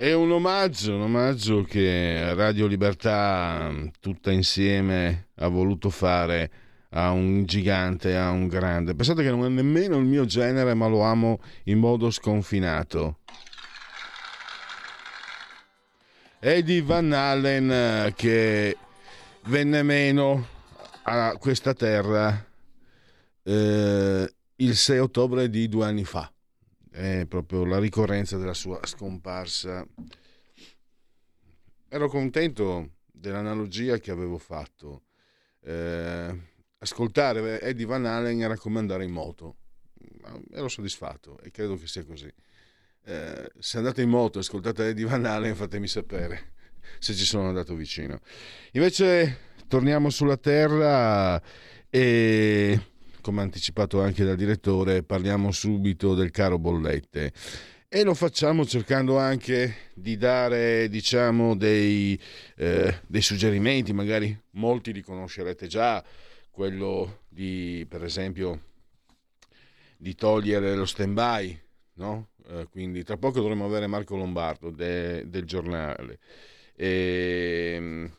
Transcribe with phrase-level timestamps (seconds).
[0.00, 6.50] Omaggio, un omaggio che Radio Libertà tutta insieme ha voluto fare
[6.90, 8.94] a un gigante, a un grande.
[8.94, 13.18] Pensate che non è nemmeno il mio genere, ma lo amo in modo sconfinato.
[16.38, 18.76] Eddie Van Allen che
[19.46, 20.46] venne meno
[21.02, 22.46] a questa terra
[23.42, 26.30] eh, il 6 ottobre di due anni fa.
[26.98, 29.86] È proprio la ricorrenza della sua scomparsa
[31.88, 35.02] ero contento dell'analogia che avevo fatto.
[35.60, 36.40] Eh,
[36.78, 39.58] ascoltare Eddie Van Halen era come andare in moto.
[40.50, 42.28] Ero soddisfatto e credo che sia così.
[43.04, 46.54] Eh, se andate in moto e ascoltate Eddie Van Halen, fatemi sapere
[46.98, 48.18] se ci sono andato vicino.
[48.72, 49.38] Invece
[49.68, 51.40] torniamo sulla Terra
[51.88, 52.87] e,
[53.20, 57.32] come anticipato anche dal direttore, parliamo subito del caro bollette.
[57.88, 62.20] E lo facciamo cercando anche di dare diciamo dei,
[62.56, 66.04] eh, dei, suggerimenti magari molti li conoscerete già
[66.50, 68.60] quello di per esempio
[69.96, 71.58] di togliere lo stand by
[71.98, 72.28] no?
[72.48, 76.18] Eh, quindi tra poco dovremo avere Marco Lombardo de, del giornale.
[76.74, 78.12] E, ehm,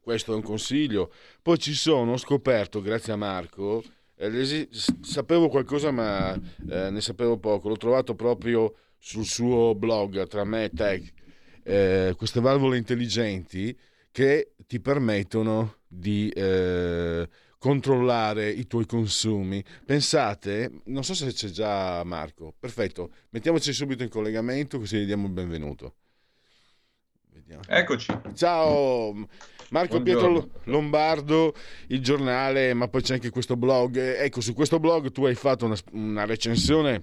[0.00, 1.12] questo è un consiglio.
[1.40, 3.82] Poi ci sono ho scoperto grazie a Marco
[4.16, 4.68] eh,
[5.00, 10.64] sapevo qualcosa ma eh, ne sapevo poco l'ho trovato proprio sul suo blog tra me
[10.64, 11.12] e te
[11.64, 13.76] eh, queste valvole intelligenti
[14.10, 19.64] che ti permettono di eh, controllare i tuoi consumi.
[19.84, 25.26] Pensate, non so se c'è già Marco, perfetto, mettiamoci subito in collegamento così gli diamo
[25.26, 25.94] il benvenuto.
[27.32, 27.62] Vediamo.
[27.66, 28.16] Eccoci.
[28.34, 29.26] Ciao
[29.74, 30.40] Marco Buongiorno.
[30.40, 31.54] Pietro Lombardo,
[31.88, 33.98] il giornale, ma poi c'è anche questo blog.
[33.98, 37.02] Ecco, su questo blog tu hai fatto una, una recensione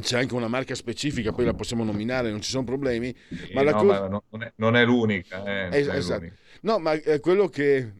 [0.00, 3.12] c'è anche una marca specifica, poi la possiamo nominare, non ci sono problemi.
[3.28, 5.42] Sì, ma, no, co- ma non, è, non, è, l'unica.
[5.44, 6.20] Eh, es- esatto.
[6.20, 6.36] L'unica.
[6.62, 7.92] No, ma è quello che...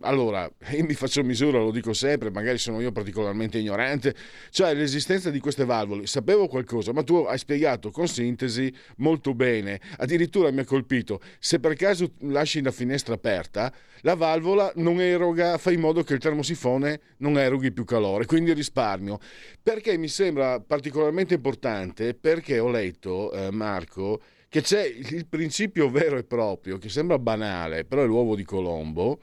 [0.00, 4.14] Allora, io mi faccio misura, lo dico sempre, magari sono io particolarmente ignorante,
[4.50, 6.06] cioè l'esistenza di queste valvole.
[6.06, 9.78] Sapevo qualcosa, ma tu hai spiegato con sintesi molto bene.
[9.98, 13.70] Addirittura mi ha colpito, se per caso lasci la finestra aperta,
[14.02, 18.54] la valvola non eroga, fa in modo che il termosifone non eroghi più calore, quindi
[18.54, 19.18] risparmio.
[19.62, 22.14] Perché mi sembra particolarmente importante?
[22.14, 27.84] Perché ho letto, eh, Marco, che c'è il principio vero e proprio, che sembra banale,
[27.84, 29.20] però è l'uovo di Colombo,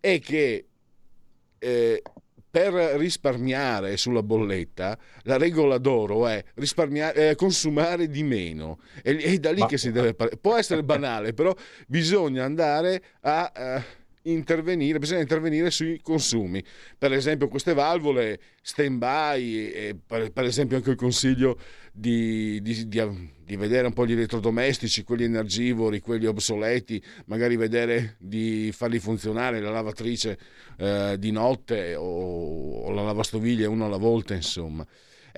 [0.00, 0.66] è che
[1.58, 2.02] eh,
[2.50, 8.78] per risparmiare sulla bolletta, la regola d'oro è eh, consumare di meno.
[9.02, 9.66] E, è da lì Ma...
[9.66, 10.14] che si deve.
[10.14, 11.54] Può essere banale, però
[11.86, 13.52] bisogna andare a...
[13.54, 16.62] Eh, intervenire, bisogna intervenire sui consumi.
[16.96, 21.58] Per esempio queste valvole stand by, per, per, esempio anche il consiglio
[21.92, 28.16] di, di, di, di, vedere un po' gli elettrodomestici, quelli energivori, quelli obsoleti, magari vedere
[28.18, 30.38] di farli funzionare, la lavatrice
[30.76, 34.86] eh, di notte o, o la lavastoviglie uno alla volta, insomma.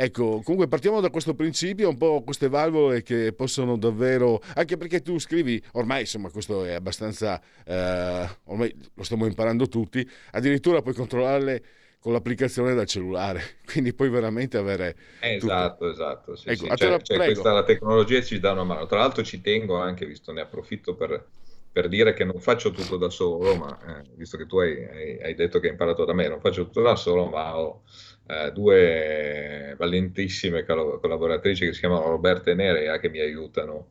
[0.03, 5.03] Ecco, comunque partiamo da questo principio, un po' queste valvole che possono davvero, anche perché
[5.03, 10.95] tu scrivi, ormai insomma questo è abbastanza, eh, ormai lo stiamo imparando tutti, addirittura puoi
[10.95, 11.63] controllarle
[12.01, 14.97] con l'applicazione dal cellulare, quindi puoi veramente avere...
[15.21, 15.91] Esatto, tutto.
[15.91, 16.35] esatto.
[16.35, 16.77] Sì, ecco, sì.
[16.77, 18.87] Cioè, cioè questa, la tecnologia ci dà una mano.
[18.87, 21.27] Tra l'altro ci tengo anche, visto ne approfitto per,
[21.71, 25.21] per dire che non faccio tutto da solo, ma eh, visto che tu hai, hai,
[25.21, 27.83] hai, detto che hai imparato da me, non faccio tutto da solo, ma ho
[28.31, 33.89] eh, due valentissime collaboratrici che si chiamano Roberta e Nerea che mi aiutano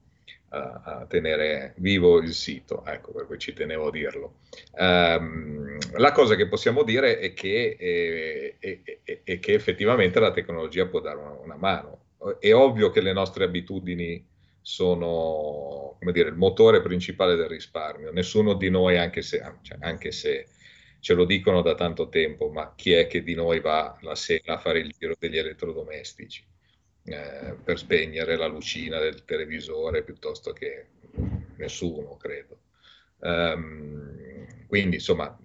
[0.50, 4.34] a, a tenere vivo il sito, ecco per cui ci tenevo a dirlo.
[4.78, 10.32] Um, la cosa che possiamo dire è che, è, è, è, è che effettivamente la
[10.32, 12.06] tecnologia può dare una, una, mano.
[12.40, 14.26] È ovvio che le nostre abitudini
[14.62, 18.12] sono come dire, il motore principale del risparmio.
[18.12, 20.48] Nessuno di noi, anche se, cioè, anche se
[21.00, 24.56] ce lo dicono da tanto tempo, ma chi è che di noi va la sera
[24.56, 26.46] a fare il giro degli elettrodomestici
[27.06, 30.88] eh, per spegnere la lucina del televisore piuttosto che
[31.58, 32.60] nessuno, credo.
[33.20, 35.38] Um, quindi insomma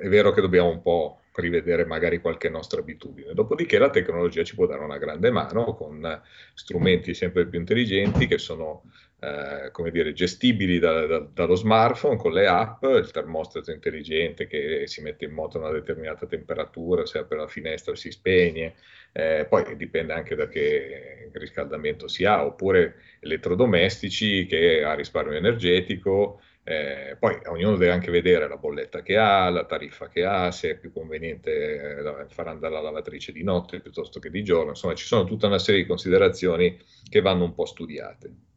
[0.00, 3.34] è vero che dobbiamo un po' rivedere magari qualche nostra abitudine.
[3.34, 6.22] Dopodiché la tecnologia ci può dare una grande mano con
[6.54, 8.84] strumenti sempre più intelligenti che sono
[9.20, 14.86] eh, come dire, gestibili da, da, dallo smartphone con le app, il termostato intelligente che
[14.86, 18.74] si mette in moto a una determinata temperatura, se apre la finestra si spegne,
[19.12, 26.40] eh, poi dipende anche da che riscaldamento si ha, oppure elettrodomestici che ha risparmio energetico,
[26.64, 30.70] eh, poi ognuno deve anche vedere la bolletta che ha, la tariffa che ha, se
[30.70, 34.94] è più conveniente eh, far andare la lavatrice di notte piuttosto che di giorno, insomma
[34.94, 36.78] ci sono tutta una serie di considerazioni
[37.08, 38.48] che vanno un po' studiate.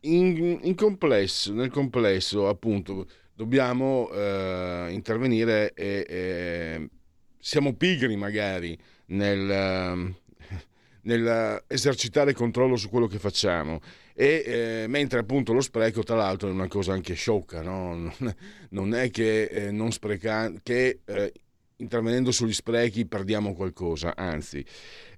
[0.00, 6.88] In, in complesso, nel complesso, appunto, dobbiamo eh, intervenire e, e,
[7.38, 10.14] siamo pigri magari nel, ehm,
[11.02, 13.80] nel esercitare controllo su quello che facciamo.
[14.14, 18.12] E, eh, mentre appunto lo spreco, tra l'altro, è una cosa anche sciocca, no?
[18.70, 21.32] non, è che, eh, non spreca- che eh,
[21.76, 24.64] intervenendo sugli sprechi perdiamo qualcosa, anzi.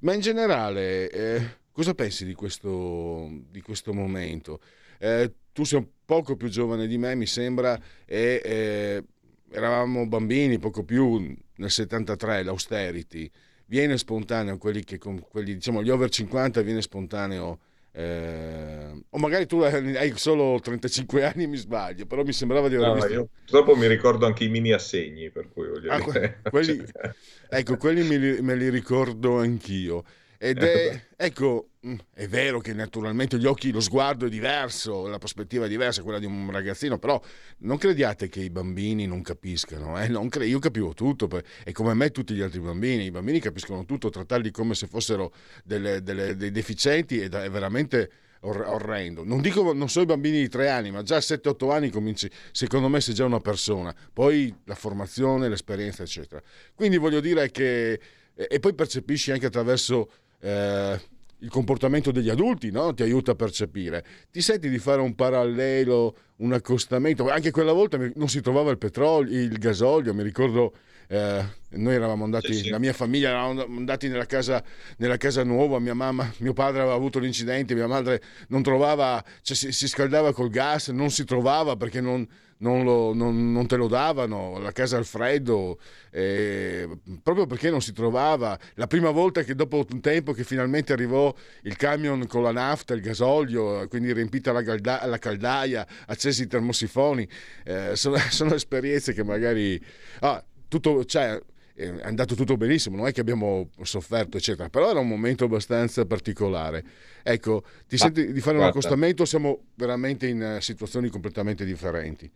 [0.00, 4.60] Ma in generale, eh, cosa pensi di questo, di questo momento?
[4.98, 9.04] Eh, tu sei un poco più giovane di me, mi sembra, e eh,
[9.50, 13.30] eravamo bambini, poco più, nel 73, l'austerity.
[13.64, 17.60] Viene spontaneo, quelli che, quelli, diciamo, gli over 50 viene spontaneo.
[17.92, 22.74] Eh, o magari tu hai solo 35 anni e mi sbaglio, però mi sembrava di
[22.74, 23.10] aver no, visto.
[23.10, 26.40] Io, purtroppo mi ricordo anche i mini assegni, per cui voglio ah, dire.
[26.42, 26.84] Quelli,
[27.48, 30.04] ecco, quelli me li, me li ricordo anch'io.
[30.42, 35.18] Ed è, ecco, mm, è vero che naturalmente gli occhi, lo sguardo è diverso, la
[35.18, 37.20] prospettiva è diversa, quella di un ragazzino, però
[37.58, 40.08] non crediate che i bambini non capiscano, eh?
[40.08, 41.28] non cre- io capivo tutto,
[41.62, 45.30] e come me tutti gli altri bambini, i bambini capiscono tutto, trattarli come se fossero
[45.62, 48.10] delle, delle, dei deficienti è, è veramente
[48.40, 49.22] orrendo.
[49.22, 52.30] Non dico, non so i bambini di tre anni, ma già a 7-8 anni cominci,
[52.50, 56.40] secondo me sei già una persona, poi la formazione, l'esperienza, eccetera.
[56.74, 58.00] Quindi voglio dire che,
[58.34, 61.00] e poi percepisci anche attraverso eh,
[61.42, 62.92] il comportamento degli adulti no?
[62.94, 64.04] ti aiuta a percepire.
[64.30, 67.28] Ti senti di fare un parallelo, un accostamento.
[67.30, 70.12] Anche quella volta non si trovava il petrolio, il gasolio.
[70.12, 70.74] Mi ricordo,
[71.08, 72.68] eh, noi eravamo andati, sì, sì.
[72.68, 74.62] la mia famiglia eravamo andati nella casa,
[74.98, 75.78] nella casa, nuova.
[75.78, 80.32] Mia mamma, mio padre aveva avuto l'incidente, mia madre non trovava, cioè si, si scaldava
[80.32, 82.26] col gas, non si trovava perché non
[82.60, 85.78] non, lo, non, non, te lo davano, la casa al freddo,
[86.10, 86.88] eh,
[87.22, 88.58] proprio perché non si trovava.
[88.74, 92.94] La prima volta che dopo un tempo che finalmente arrivò il camion con la nafta,
[92.94, 97.28] il gasolio, quindi riempita la, galda- la caldaia, accesi i termosifoni,
[97.64, 99.82] eh, sono, sono, esperienze che magari...
[100.20, 101.40] Ah, tutto, cioè,
[101.74, 106.04] è andato tutto benissimo, non è che abbiamo sofferto, eccetera, però era un momento abbastanza
[106.04, 106.84] particolare.
[107.22, 108.62] Ecco, ti Ma, senti di fare guarda.
[108.62, 109.24] un accostamento?
[109.24, 112.30] Siamo veramente in situazioni completamente differenti.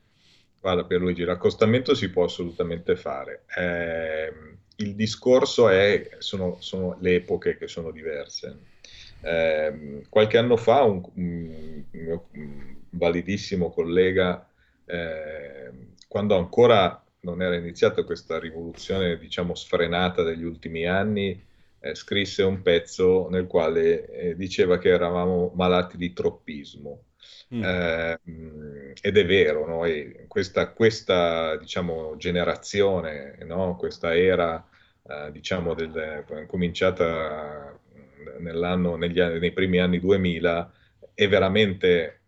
[0.64, 3.44] Guarda Pierluigi, l'accostamento si può assolutamente fare.
[3.54, 4.32] Eh,
[4.76, 8.60] il discorso è, sono, sono, le epoche che sono diverse.
[9.20, 12.28] Eh, qualche anno fa un, un, mio
[12.88, 14.48] validissimo collega,
[14.86, 15.70] eh,
[16.08, 21.38] quando ancora non era iniziata questa rivoluzione, diciamo, sfrenata degli ultimi anni,
[21.78, 27.02] eh, scrisse un pezzo nel quale eh, diceva che eravamo malati di troppismo.
[27.54, 27.62] Mm.
[27.62, 28.20] Eh,
[29.00, 29.82] ed è vero, no?
[30.26, 33.76] questa, questa diciamo, generazione, no?
[33.76, 34.66] questa era
[35.06, 37.78] eh, diciamo del, cominciata
[38.38, 40.72] nell'anno, negli nei primi anni 2000,
[41.14, 42.20] è veramente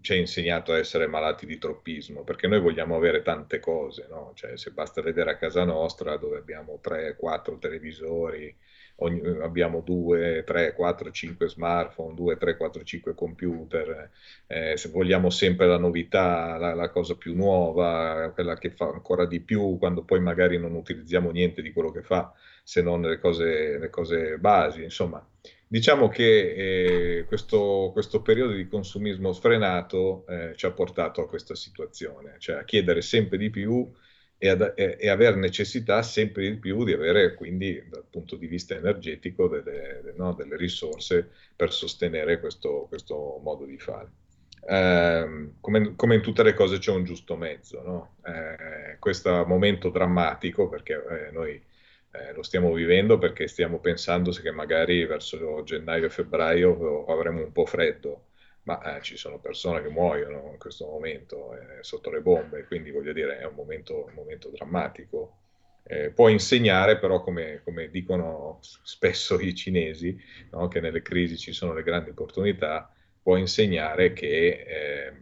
[0.00, 4.32] ci ha insegnato a essere malati di troppismo, perché noi vogliamo avere tante cose, no?
[4.34, 8.56] Cioè, se basta vedere a casa nostra dove abbiamo 3, 4 televisori,
[8.98, 14.10] ogni, abbiamo 2, 3, 4, 5 smartphone, 2, 3, 4, 5 computer,
[14.46, 19.26] eh, se vogliamo sempre la novità, la, la, cosa più nuova, quella che fa ancora
[19.26, 23.18] di più, quando poi magari non utilizziamo niente di quello che fa, se non le
[23.18, 25.24] cose, le cose basi, insomma.
[25.70, 31.54] Diciamo che eh, questo, questo, periodo di consumismo sfrenato eh, ci ha portato a questa
[31.54, 33.86] situazione, cioè a chiedere sempre di più
[34.38, 38.46] e, ad, e, e aver necessità sempre di più di avere quindi dal punto di
[38.46, 44.10] vista energetico delle, no, delle risorse per sostenere questo, questo modo di fare.
[44.64, 48.14] Eh, come, come, in tutte le cose c'è un giusto mezzo, no?
[48.24, 51.60] eh, questo momento drammatico perché eh, noi
[52.12, 57.52] eh, lo stiamo vivendo perché stiamo pensando che magari verso gennaio e febbraio avremo un
[57.52, 58.27] po' freddo,
[58.68, 62.90] ma eh, ci sono persone che muoiono in questo momento eh, sotto le bombe, quindi
[62.90, 65.38] voglio dire è un momento, un momento drammatico.
[65.84, 70.14] Eh, può insegnare però, come, come, dicono spesso i cinesi,
[70.50, 75.12] no, che nelle crisi ci sono le grandi opportunità, può insegnare che, eh,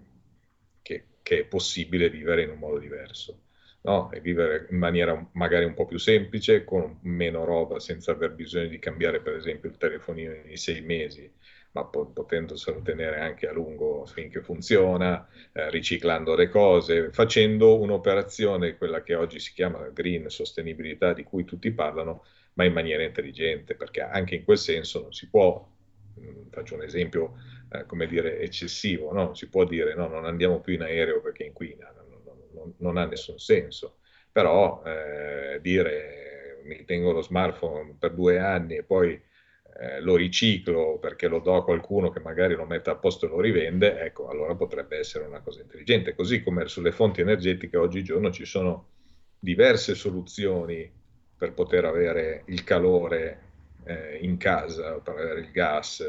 [0.82, 3.42] che, che è possibile vivere in un modo diverso
[3.82, 4.10] no?
[4.10, 8.66] e vivere in maniera magari un po' più semplice, con meno roba, senza aver bisogno
[8.66, 11.30] di cambiare per esempio il telefonino ogni sei mesi,
[11.76, 19.02] ma potendoselo tenere anche a lungo finché funziona, eh, riciclando le cose, facendo un'operazione, quella
[19.02, 24.00] che oggi si chiama green sostenibilità, di cui tutti parlano, ma in maniera intelligente, perché
[24.00, 25.68] anche in quel senso non si può,
[26.14, 27.34] mh, mm, faccio un esempio,
[27.70, 29.34] eh, come dire, eccessivo, no?
[29.34, 31.92] si può dire no, non andiamo più in aereo perché inquina,
[32.54, 33.98] non, non ha nessun senso.
[34.32, 39.20] Però eh, dire mi tengo lo smartphone per due anni e poi
[39.78, 43.28] eh, lo riciclo perché lo do a qualcuno che magari lo mette a posto e
[43.28, 46.14] lo rivende, ecco, allora potrebbe essere una cosa intelligente.
[46.14, 48.88] Così come sulle fonti energetiche oggigiorno ci sono
[49.38, 50.90] diverse soluzioni
[51.36, 53.40] per poter avere il calore
[53.84, 56.00] eh, in casa, per avere il gas.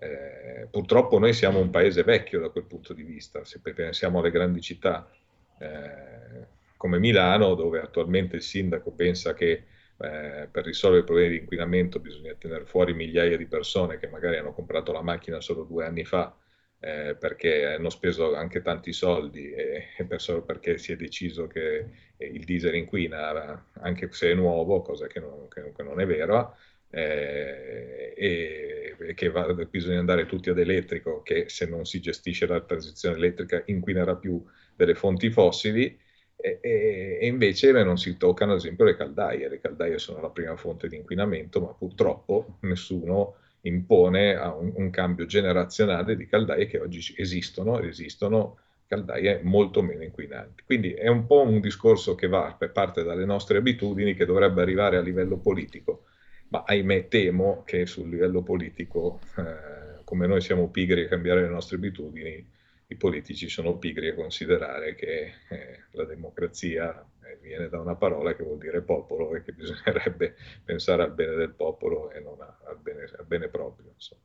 [0.00, 4.30] Eh, purtroppo noi siamo un paese vecchio da quel punto di vista, se pensiamo alle
[4.30, 5.10] grandi città,
[5.58, 6.46] eh,
[6.76, 9.64] come Milano, dove attualmente il sindaco pensa che
[9.98, 14.36] eh, per risolvere i problemi di inquinamento bisogna tenere fuori migliaia di persone che magari
[14.36, 16.36] hanno comprato la macchina solo due anni fa
[16.80, 21.46] eh, perché hanno speso anche tanti soldi e, e per, solo perché si è deciso
[21.46, 21.86] che
[22.18, 26.54] il diesel inquina anche se è nuovo, cosa che non, che, che non è vera,
[26.90, 32.46] eh, e, e, che va, bisogna andare tutti ad elettrico, che se non si gestisce
[32.46, 34.42] la transizione elettrica inquinerà più
[34.74, 35.98] delle fonti fossili
[36.40, 39.48] e, e, invece non si toccano ad esempio le caldaie.
[39.48, 45.26] Le caldaie sono la prima fonte di inquinamento, ma purtroppo nessuno impone un, un, cambio
[45.26, 50.62] generazionale di caldaie che oggi esistono esistono caldaie molto meno inquinanti.
[50.64, 54.96] Quindi è un po' un discorso che va parte dalle nostre abitudini che dovrebbe arrivare
[54.96, 56.04] a livello politico,
[56.48, 61.48] ma ahimè temo che sul livello politico, eh, come noi siamo pigri a cambiare le
[61.48, 62.46] nostre abitudini,
[62.88, 68.34] i politici sono pigri a considerare che eh, la democrazia eh, viene da una parola
[68.34, 72.58] che vuol dire popolo e che bisognerebbe pensare al bene del popolo e non a,
[72.66, 73.90] al, bene, al, bene, proprio.
[73.94, 74.22] Insomma.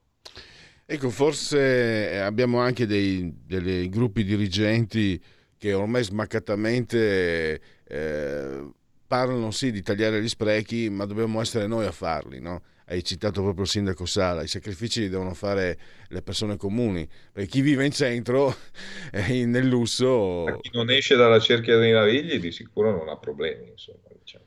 [0.86, 5.22] Ecco, forse eh, abbiamo anche dei, dei, gruppi dirigenti
[5.58, 8.70] che ormai smaccatamente eh,
[9.08, 12.62] parlano sì di tagliare gli sprechi, ma dobbiamo essere noi a farli, no?
[12.88, 15.78] Hai citato proprio il sindaco Sala, i sacrifici li devono fare
[16.10, 18.56] le persone comuni, perché chi vive in centro,
[19.12, 20.60] eh, nel lusso...
[20.62, 24.00] Chi non esce dalla cerchia dei navigli di sicuro non ha problemi, insomma.
[24.20, 24.46] Diciamo.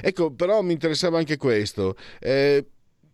[0.00, 1.96] Ecco, però mi interessava anche questo.
[2.20, 2.64] Eh,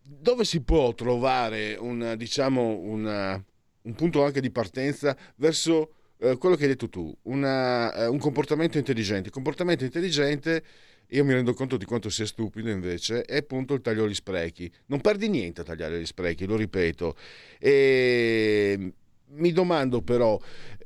[0.01, 3.43] dove si può trovare un, diciamo, una,
[3.81, 8.19] un punto anche di partenza verso eh, quello che hai detto tu, una, eh, un
[8.19, 9.27] comportamento intelligente?
[9.27, 10.63] Il comportamento intelligente
[11.09, 14.71] io mi rendo conto di quanto sia stupido invece, è appunto il taglio agli sprechi.
[14.87, 17.15] Non perdi niente a tagliare gli sprechi, lo ripeto.
[17.59, 18.93] E
[19.27, 20.39] mi domando però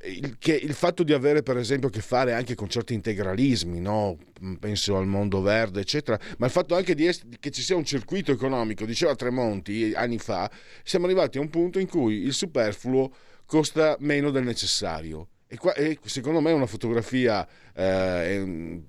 [0.03, 3.79] il, che il fatto di avere per esempio a che fare anche con certi integralismi,
[3.79, 4.17] no?
[4.59, 7.09] penso al mondo verde, eccetera, ma il fatto anche di
[7.39, 10.49] che ci sia un circuito economico, diceva Tremonti anni fa,
[10.83, 13.11] siamo arrivati a un punto in cui il superfluo
[13.45, 15.29] costa meno del necessario.
[15.47, 18.81] E, qua, e secondo me è una fotografia eh,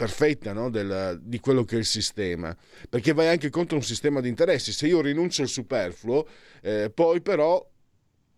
[0.00, 0.70] perfetta no?
[0.70, 2.56] Del, di quello che è il sistema,
[2.88, 4.72] perché vai anche contro un sistema di interessi.
[4.72, 6.26] Se io rinuncio al superfluo,
[6.62, 7.68] eh, poi però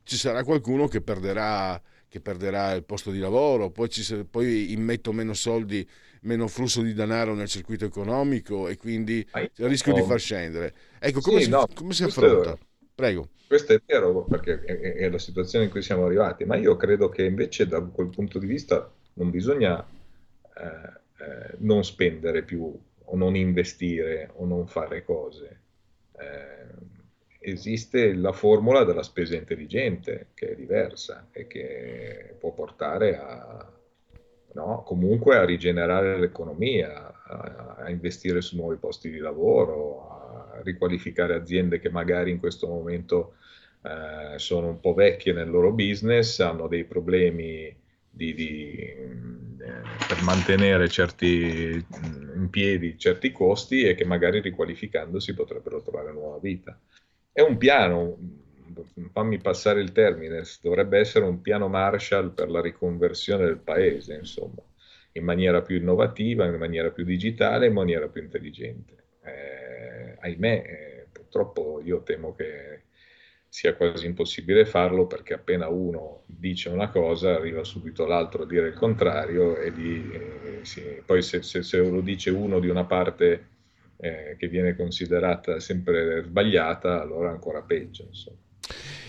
[0.02, 5.12] ci sarà qualcuno che perderà, che perderà il posto di lavoro, poi, ci, poi immetto
[5.12, 5.88] meno soldi,
[6.22, 9.24] meno flusso di denaro nel circuito economico e quindi
[9.56, 10.74] rischio di far scendere.
[10.98, 12.58] Ecco, come sì, si, no, come si affronta?
[12.92, 13.28] Prego.
[13.46, 17.08] Questo è vero perché è, è, la situazione in cui siamo arrivati, ma io credo
[17.08, 19.78] che invece da quel punto di vista non bisogna
[20.56, 25.60] eh, eh, non spendere più o non investire o non fare cose.
[26.18, 26.62] Eh,
[27.38, 33.72] esiste la formula della spesa intelligente che è diversa e che può portare a,
[34.54, 41.34] no, comunque a rigenerare l'economia, a, a, investire su nuovi posti di lavoro, a riqualificare
[41.34, 43.34] aziende che magari in questo momento
[43.82, 47.74] eh, sono un po' vecchie nel loro business, hanno dei problemi
[48.12, 51.84] di, di, eh, per mantenere certi,
[52.34, 56.78] in piedi certi costi e che magari riqualificandosi potrebbero trovare nuova vita.
[57.32, 58.18] È un piano,
[59.12, 64.62] fammi passare il termine, dovrebbe essere un piano Marshall per la riconversione del paese, insomma,
[65.12, 69.04] in maniera più innovativa, in maniera più digitale, in maniera più intelligente.
[69.24, 72.81] Eh, ahimè, eh, purtroppo io temo che
[73.52, 78.68] sia quasi impossibile farlo perché appena uno dice una cosa arriva subito l'altro a dire
[78.68, 82.86] il contrario e di, eh, sì, poi se, se, se, lo dice uno di una
[82.86, 83.48] parte
[83.98, 88.06] eh, che viene considerata sempre sbagliata, allora ancora peggio.
[88.08, 88.38] Insomma.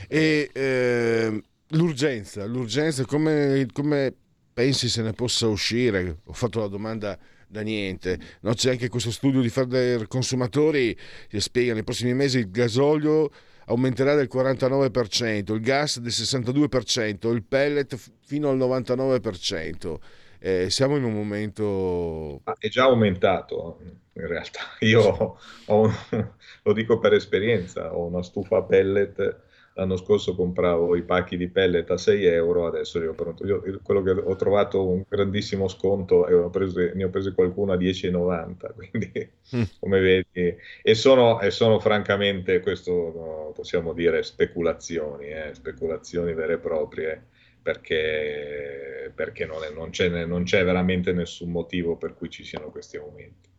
[0.10, 4.14] E eh, l'urgenza, l'urgenza come, come,
[4.52, 6.18] pensi se ne possa uscire?
[6.26, 8.20] Ho fatto la domanda da niente.
[8.42, 10.94] No, c'è anche questo studio di Fader Consumatori
[11.30, 13.32] che spiega nei prossimi mesi il gasolio
[13.66, 19.96] aumenterà del 49%, il gas del 62%, il pellet fino al 99%.
[20.40, 22.42] Eh, siamo in un momento...
[22.58, 23.80] È già aumentato
[24.14, 24.62] in realtà.
[24.80, 25.92] Io ho,
[26.64, 29.40] lo dico per esperienza, ho una stufa pellet,
[29.74, 33.46] l'anno scorso compravo i pacchi di pellet a 6 euro, adesso li ho pronto.
[33.46, 37.72] Io, quello che ho trovato un grandissimo sconto e ho preso, ne ho preso qualcuno
[37.72, 39.64] a 10,90, quindi mm.
[39.80, 46.54] come vedi, e sono, e sono, francamente, questo no, possiamo dire, speculazioni, eh, speculazioni vere
[46.54, 47.26] e proprie.
[47.64, 52.70] Perché, perché non, è, non, c'è, non c'è veramente nessun motivo per cui ci siano
[52.70, 53.53] questi aumenti.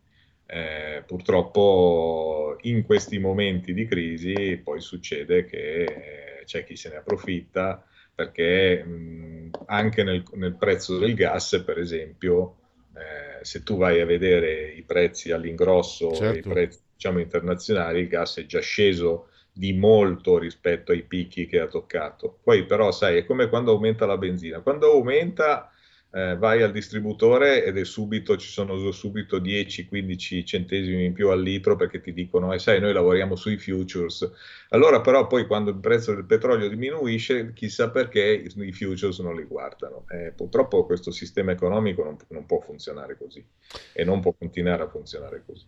[0.47, 6.97] Eh, purtroppo in questi momenti di crisi poi succede che eh, c'è chi se ne
[6.97, 7.83] approfitta
[8.15, 12.55] perché mh, anche nel, nel, prezzo del gas, per esempio,
[12.95, 16.49] eh, se tu vai a vedere i prezzi all'ingrosso certo.
[16.49, 21.59] i prezzi diciamo, internazionali, il gas è già sceso di molto rispetto ai picchi che
[21.59, 22.39] ha toccato.
[22.41, 24.61] Poi però, sai, è come quando aumenta la benzina.
[24.61, 25.71] Quando aumenta
[26.15, 31.41] eh, vai al distributore ed è subito, ci sono subito 10-15 centesimi in più al
[31.41, 34.31] litro perché ti dicono, eh, sai, noi lavoriamo sui futures.
[34.69, 39.43] Allora però poi quando il prezzo del petrolio diminuisce, chissà perché i futures non li
[39.43, 40.05] guardano.
[40.07, 43.45] Eh, purtroppo questo sistema economico non, non può funzionare così
[43.91, 45.65] e non può continuare a funzionare così.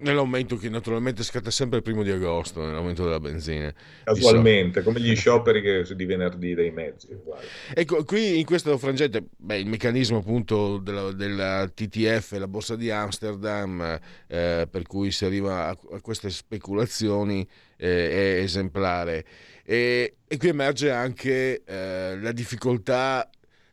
[0.00, 3.72] Nell'aumento che naturalmente scatta sempre il primo di agosto, nell'aumento della benzina.
[4.04, 7.12] Casualmente, come gli scioperi che di venerdì dei mezzi.
[7.12, 7.44] Uguale.
[7.74, 12.90] Ecco, qui in questo frangente, beh, il meccanismo appunto della, della, TTF, la borsa di
[12.90, 19.24] Amsterdam, eh, per cui si arriva a, a queste speculazioni, eh, è esemplare.
[19.64, 23.28] E, e, qui emerge anche eh, la difficoltà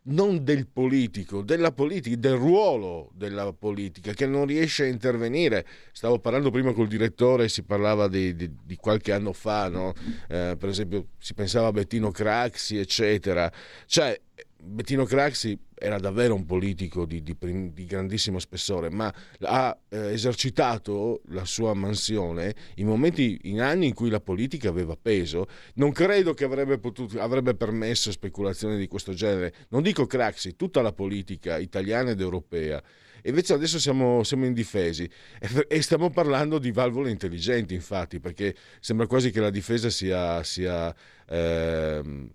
[0.07, 5.65] non del politico, della politica, del ruolo della politica che non riesce a intervenire.
[5.91, 9.93] Stavo parlando prima col direttore, si parlava di, di, di qualche anno fa, no?
[10.29, 13.51] eh, per esempio si pensava a Bettino Craxi, eccetera.
[13.85, 14.19] Cioè,
[14.59, 17.35] Bettino Craxi era davvero un politico di, di,
[17.73, 23.93] di grandissimo spessore, ma ha eh, esercitato la sua mansione in momenti, in anni in
[23.93, 25.47] cui la politica aveva peso.
[25.75, 29.53] Non credo che avrebbe, potuto, avrebbe permesso speculazioni di questo genere.
[29.69, 32.81] Non dico Craxi, tutta la politica italiana ed europea.
[33.23, 39.05] Invece adesso siamo, siamo indifesi e, e, stiamo parlando di valvole intelligenti, infatti, perché sembra
[39.05, 40.43] quasi che la difesa sia...
[40.43, 40.93] sia
[41.27, 42.29] eh,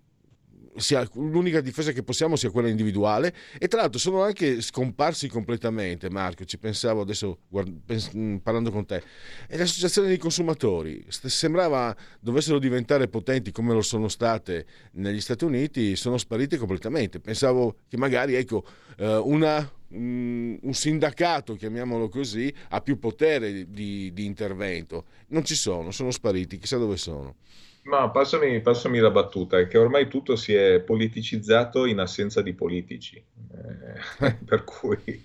[0.77, 6.09] sia, l'unica difesa che possiamo sia quella individuale e tra l'altro sono anche scomparsi completamente
[6.09, 9.03] Marco ci pensavo adesso guarda, pens- mm, parlando con te
[9.47, 15.95] e le dei consumatori sembrava dovessero diventare potenti come lo sono state negli Stati Uniti
[15.95, 18.65] sono sparite completamente pensavo che magari ecco
[18.97, 25.05] eh, una un sindacato, chiamiamolo così, ha più potere di, di intervento.
[25.27, 27.35] Non ci sono, sono spariti, chissà dove sono.
[27.83, 32.53] Ma passami, passami, la battuta, è che ormai tutto si è politicizzato in assenza di
[32.53, 35.21] politici, eh, per cui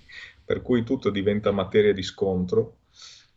[0.49, 2.79] per cui tutto diventa materia di scontro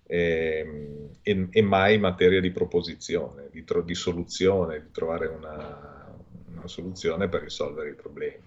[0.08, 6.16] eh, e, e, mai materia di proposizione, di, tro- di soluzione, di trovare una,
[6.54, 8.40] una, soluzione per risolvere i problemi.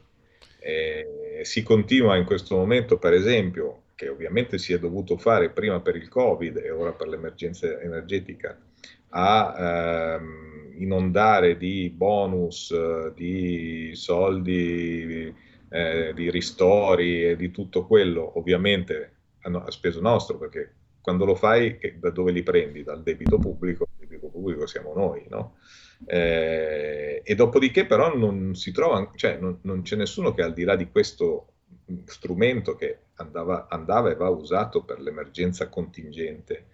[0.60, 5.80] Eh, si continua in questo momento, per esempio, che ovviamente si è dovuto fare prima
[5.80, 8.58] per il Covid e ora per l'emergenza energetica,
[9.10, 12.74] a ehm, inondare di bonus,
[13.14, 15.34] di soldi,
[15.68, 21.78] eh, di ristori e di tutto quello, ovviamente a, speso nostro, perché quando lo fai,
[21.98, 22.82] da dove li prendi?
[22.82, 25.56] Dal debito pubblico, il debito pubblico siamo noi, no?
[26.06, 30.64] Eh, e dopodiché però non si trova, cioè non, non, c'è nessuno che al di
[30.64, 31.48] là di questo
[32.06, 36.66] strumento che andava, andava e va usato per l'emergenza contingente,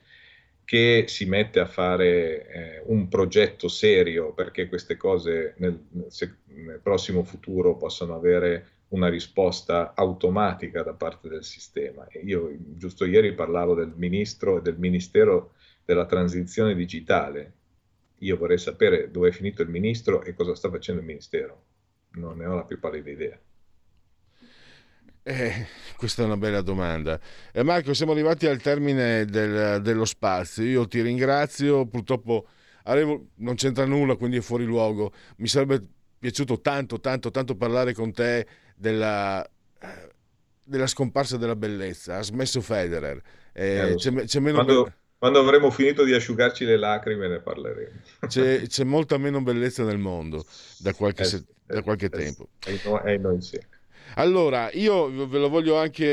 [0.70, 7.24] che si mette a fare eh, un progetto serio perché queste cose nel, nel prossimo
[7.24, 12.06] futuro possano avere una risposta automatica da parte del sistema.
[12.22, 15.54] Io giusto ieri parlavo del ministro e del Ministero
[15.85, 17.52] della Transizione Digitale.
[18.18, 21.64] Io vorrei sapere dove è finito il ministro e cosa sta facendo il ministero.
[22.12, 23.40] Non ne ho la più pallida idea.
[25.22, 27.20] Eh, questa è una bella domanda.
[27.52, 30.64] Eh, Marco, siamo arrivati al termine del, dello spazio.
[30.64, 31.87] Io ti ringrazio.
[31.87, 32.46] Purtroppo
[32.85, 35.12] arrivo, non c'entra nulla, quindi è fuori luogo.
[35.37, 35.85] Mi sarebbe
[36.18, 39.46] piaciuto tanto, tanto, tanto parlare con te della,
[40.62, 42.16] della scomparsa della bellezza.
[42.16, 43.20] Ha smesso Federer.
[43.52, 48.00] Eh, c'è, c'è meno quando, quando, avremo finito di asciugarci le lacrime ne parleremo.
[48.26, 50.46] C'è, c'è molta meno bellezza nel mondo
[50.78, 52.48] da qualche, eh, se- da eh, qualche eh, tempo.
[52.64, 53.61] E noi, noi sì.
[54.14, 56.05] Allora, io ve lo voglio anche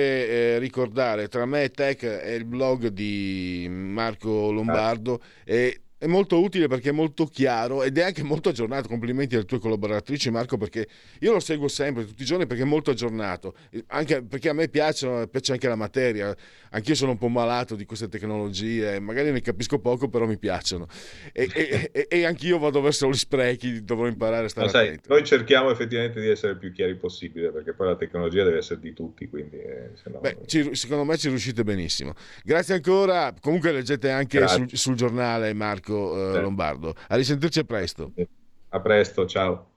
[0.55, 5.27] eh, ricordare, tra me e Tech è il blog di Marco Lombardo ah.
[5.43, 8.88] e è molto utile perché è molto chiaro ed è anche molto aggiornato.
[8.88, 10.88] Complimenti alle tue collaboratrici, Marco, perché
[11.19, 13.55] io lo seguo sempre, tutti i giorni, perché è molto aggiornato.
[13.88, 16.36] Anche perché a me piacciono, piace anche la materia.
[16.69, 20.88] Anch'io sono un po' malato di queste tecnologie, magari ne capisco poco, però mi piacciono.
[21.33, 25.23] E, e, e, e anch'io vado verso gli sprechi, dovrò imparare a stare sai, Noi
[25.23, 28.93] cerchiamo effettivamente di essere il più chiari possibile, perché poi la tecnologia deve essere di
[28.93, 29.57] tutti, quindi...
[29.57, 30.19] Eh, no...
[30.19, 32.13] Beh, ci, secondo me ci riuscite benissimo.
[32.43, 33.33] Grazie ancora.
[33.39, 36.93] Comunque leggete anche sul, sul giornale, Marco Marco eh, Lombardo.
[37.08, 38.12] A risentirci presto.
[38.69, 39.76] A presto, ciao.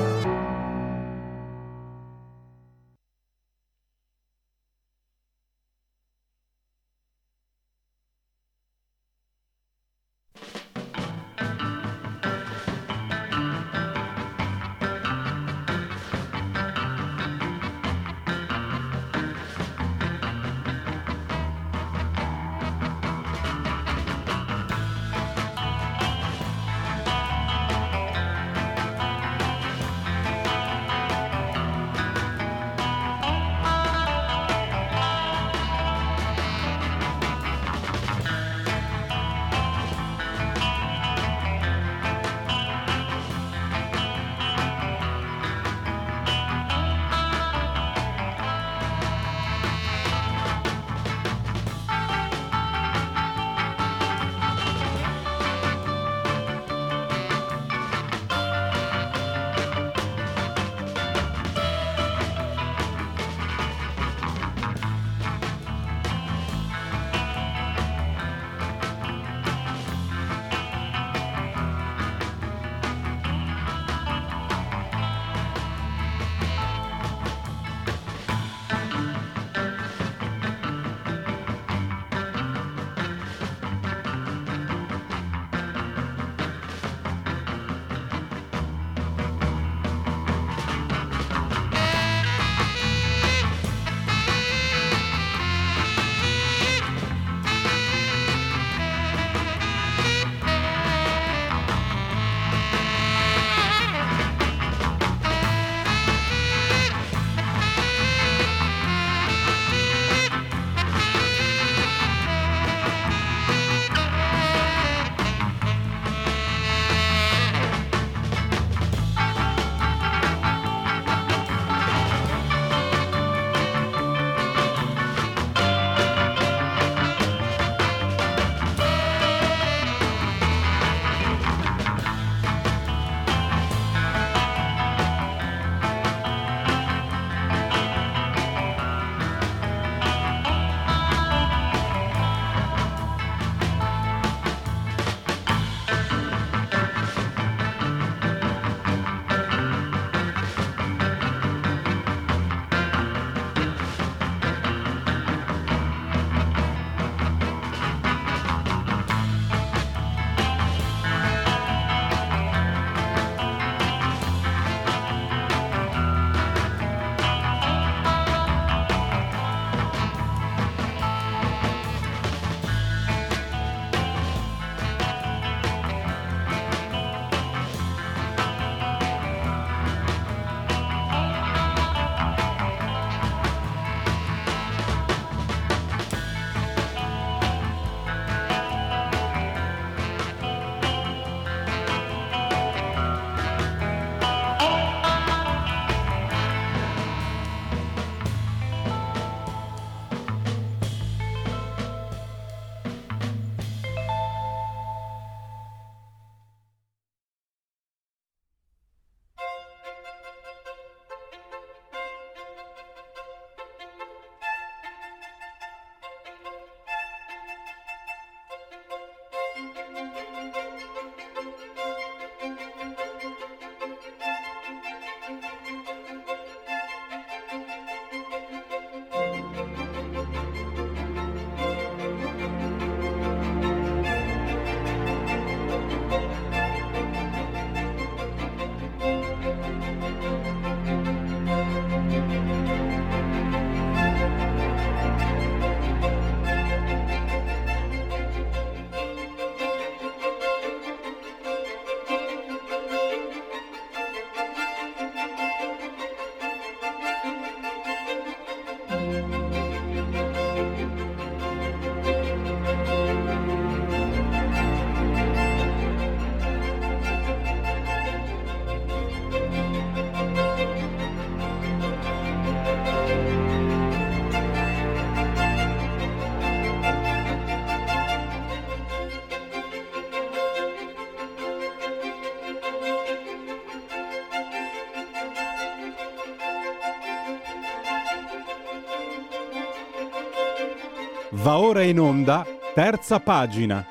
[291.51, 293.85] Va ora in onda, terza pagina.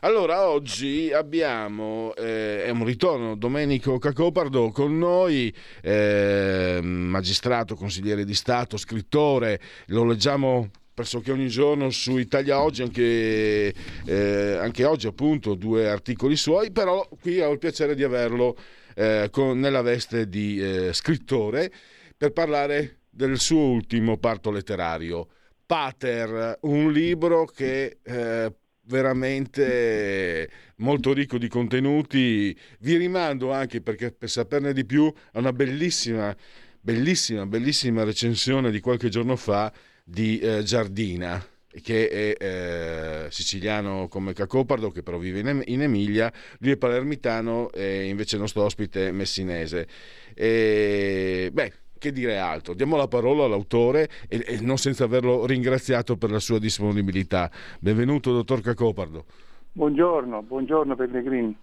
[0.00, 8.32] Allora, oggi abbiamo, eh, è un ritorno, Domenico Cacopardo con noi, eh, magistrato, consigliere di
[8.32, 15.54] Stato, scrittore, lo leggiamo pressoché ogni giorno su Italia Oggi, anche, eh, anche, oggi appunto
[15.54, 18.56] due articoli suoi, però qui ho il piacere di averlo
[18.94, 21.70] eh, con, nella veste di eh, scrittore
[22.16, 25.28] per parlare del suo ultimo parto letterario,
[25.66, 28.52] Pater, un libro che eh,
[28.86, 32.56] veramente molto ricco di contenuti.
[32.80, 36.34] Vi rimando anche perché per saperne di più a una bellissima,
[36.80, 39.72] bellissima, bellissima recensione di qualche giorno fa
[40.04, 41.42] di eh, Giardina
[41.82, 47.68] che è eh, siciliano come Cacopardo, che però vive in, in, Emilia, lui è palermitano
[47.72, 49.88] e invece il nostro ospite messinese.
[50.34, 52.74] E, beh, che dire altro?
[52.74, 57.50] Diamo la parola all'autore e, e, non senza averlo ringraziato per la sua disponibilità.
[57.80, 59.24] Benvenuto, dottor Cacopardo.
[59.72, 61.56] Buongiorno, buongiorno Pellegrini.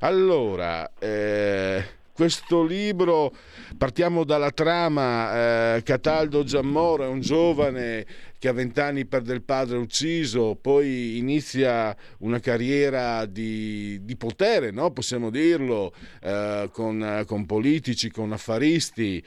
[0.00, 3.34] Allora, eh, questo libro,
[3.76, 8.06] partiamo dalla trama, eh, Cataldo Giammoro è un giovane
[8.38, 14.90] che a vent'anni perde il padre ucciso, poi inizia una carriera di, di potere, no?
[14.90, 19.22] possiamo dirlo, eh, con, con, politici, con affaristi,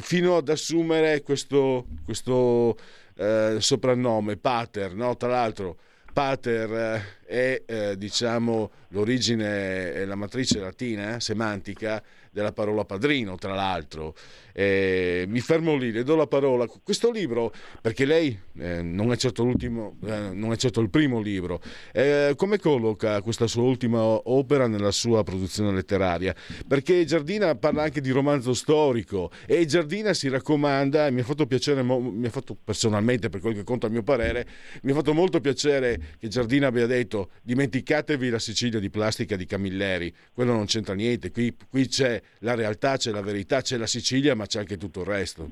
[0.00, 2.76] fino ad assumere questo, questo
[3.16, 5.16] eh, soprannome, Pater, no?
[5.16, 5.78] tra l'altro
[6.18, 12.02] pater è eh, diciamo l'origine e la matrice latina, eh, semantica
[12.38, 14.14] della parola padrino, tra l'altro.
[14.52, 16.66] Eh, mi fermo lì, le do la parola.
[16.66, 21.60] Questo libro, perché lei eh, non, è certo eh, non, è certo il primo libro,
[21.92, 26.34] eh, come colloca questa sua ultima opera nella sua produzione letteraria?
[26.66, 31.46] Perché Giardina parla anche di romanzo storico e Giardina si raccomanda, e mi ha fatto
[31.46, 34.46] piacere, mi ha fatto personalmente, per quel che conta a mio parere,
[34.82, 39.46] mi ha fatto molto piacere che Giardina abbia detto dimenticatevi la Sicilia di plastica di
[39.46, 43.86] Camilleri, quello non c'entra niente, qui, qui c'è la realtà, c'è la verità, c'è la
[43.86, 45.50] Sicilia, ma c'è anche tutto il resto.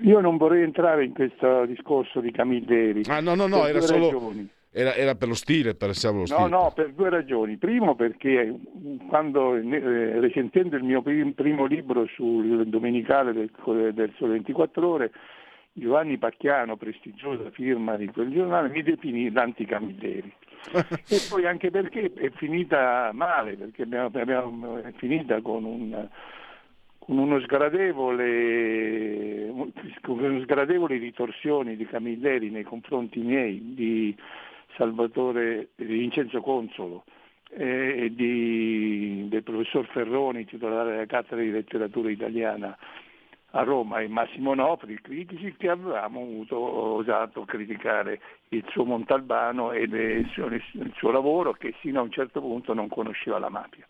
[0.00, 3.02] Io non vorrei entrare in questo discorso di Camilleri.
[3.06, 4.32] Ah, no, no, no, era solo.
[4.74, 6.24] Era, era, per lo stile, per lo stile.
[6.28, 7.56] No, no, per due ragioni.
[7.58, 8.54] Primo perché
[9.08, 13.50] quando eh, recensendo il mio primo libro sul domenicale del,
[13.92, 15.12] del Sole 24 Ore,
[15.74, 20.32] Giovanni Pacchiano, prestigiosa firma di quel giornale, mi definì l'anticamilleri.
[21.08, 26.08] E poi anche perché è finita male, perché abbiamo, abbiamo, è finita con, un,
[26.98, 29.52] con uno sgradevole,
[30.02, 34.16] con sgradevoli ritorsioni di Camilleri nei confronti miei, di
[34.76, 37.04] Salvatore di Vincenzo Consolo
[37.54, 42.76] e di, del professor Ferroni, titolare della cattedra di letteratura italiana
[43.54, 49.82] a Roma e Massimo Nofri, critici che avevamo avuto, osato criticare il suo Montalbano e
[49.82, 53.86] il suo, il suo lavoro che sino a un certo punto non conosceva la mafia.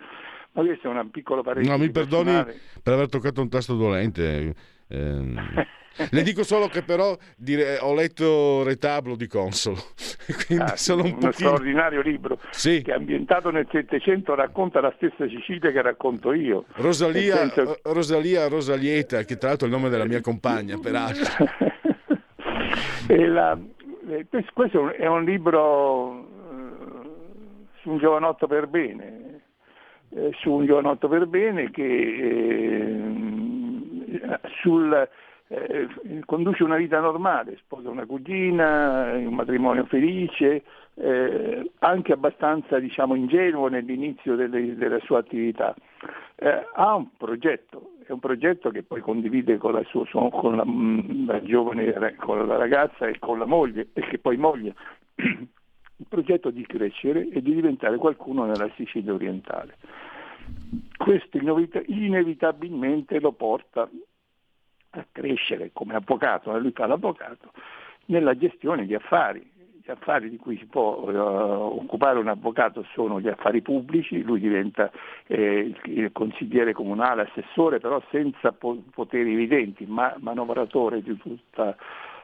[0.52, 1.76] Ma questo è una piccola parentesi.
[1.76, 2.60] No, mi perdoni personale.
[2.82, 4.54] per aver toccato un tasto dolente.
[4.92, 5.66] Eh,
[6.10, 9.76] le dico solo che però dire, ho letto Retablo di Consolo,
[10.46, 11.32] quindi ah, sono un uno pochino...
[11.32, 12.82] straordinario libro sì.
[12.82, 16.64] che ambientato nel Settecento racconta la stessa Sicilia che racconto io.
[16.74, 17.78] Rosalia, senso...
[17.84, 21.46] Rosalia Rosalieta, che tra l'altro è il nome della mia compagna, peraltro.
[23.16, 23.58] la,
[24.52, 26.26] questo è un libro eh,
[27.82, 29.40] su un giovanotto per bene,
[30.10, 33.41] eh, su un giovanotto per bene che eh,
[34.60, 35.08] sul
[35.52, 35.88] eh,
[36.24, 40.62] conduce una vita normale, sposa una cugina, un matrimonio felice,
[40.94, 45.74] eh, anche abbastanza diciamo, ingenuo nell'inizio delle, della sua attività.
[46.36, 50.64] Eh, ha un progetto, è un progetto che poi condivide con la, sua, con la,
[50.64, 54.74] mm, la giovane, con la ragazza e con la moglie, e che poi moglie,
[55.16, 59.76] il progetto di crescere e di diventare qualcuno nella Sicilia orientale.
[61.02, 63.90] Questo inevitabilmente lo porta
[64.90, 67.50] a crescere come avvocato, lui fa l'avvocato,
[68.06, 69.50] nella gestione di affari.
[69.84, 74.38] Gli affari di cui si può uh, occupare un avvocato sono gli affari pubblici, lui
[74.38, 74.92] diventa
[75.26, 81.76] eh, il consigliere comunale, assessore, però senza po- poteri evidenti, ma manovratore di tutta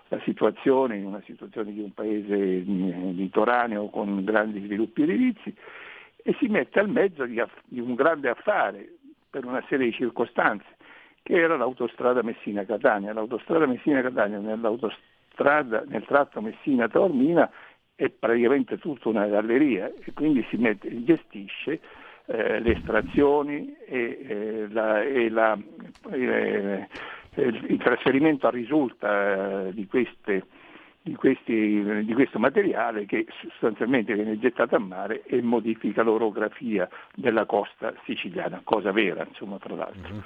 [0.07, 5.53] la situazione, in una situazione di un paese litoraneo con grandi sviluppi edilizi,
[6.29, 8.97] e si mette al mezzo di, di un grande affare
[9.31, 10.77] per una serie di circostanze
[11.23, 13.15] che era l'autostrada Messina-Catania.
[13.15, 17.51] L'autostrada Messina-Catania nel tratto Messina-Taormina
[17.95, 21.81] è praticamente tutta una galleria e quindi si mette, gestisce
[22.27, 25.59] eh, le estrazioni e, eh, la, e la,
[26.11, 26.89] eh,
[27.37, 30.45] il trasferimento a risulta eh, di, queste,
[31.09, 37.47] di, questi, di, questo materiale che sostanzialmente viene gettato a mare e modifica l'orografia della
[37.47, 40.15] costa siciliana, cosa vera insomma tra l'altro.
[40.15, 40.23] Uh-huh.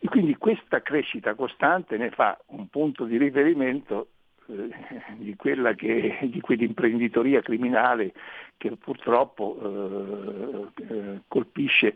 [0.00, 4.08] E quindi questa crescita costante ne fa un punto di riferimento
[4.48, 4.68] eh,
[5.16, 8.12] di, quella che, di quell'imprenditoria criminale
[8.56, 11.94] che purtroppo eh, eh, colpisce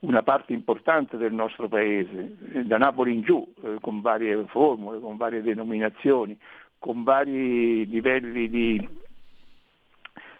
[0.00, 5.16] una parte importante del nostro paese, da Napoli in giù, eh, con varie formule, con
[5.16, 6.38] varie denominazioni,
[6.78, 8.88] con vari livelli di,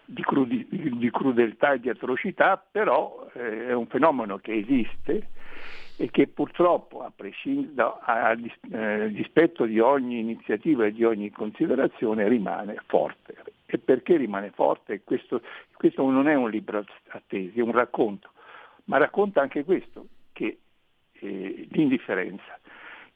[0.05, 5.29] di, crudi, di crudeltà e di atrocità, però eh, è un fenomeno che esiste
[6.01, 8.37] e che purtroppo, a, a, a
[8.71, 13.35] eh, dispetto di ogni iniziativa e di ogni considerazione, rimane forte.
[13.65, 15.01] E perché rimane forte?
[15.03, 15.41] Questo,
[15.73, 18.31] questo non è un libro a tesi, è un racconto,
[18.85, 20.59] ma racconta anche questo, che
[21.11, 22.57] eh, l'indifferenza.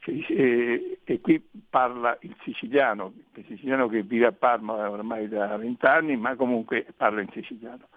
[0.06, 6.16] Eh, e qui parla il siciliano, il siciliano che vive a Parma ormai da vent'anni,
[6.16, 7.88] ma comunque parla in siciliano.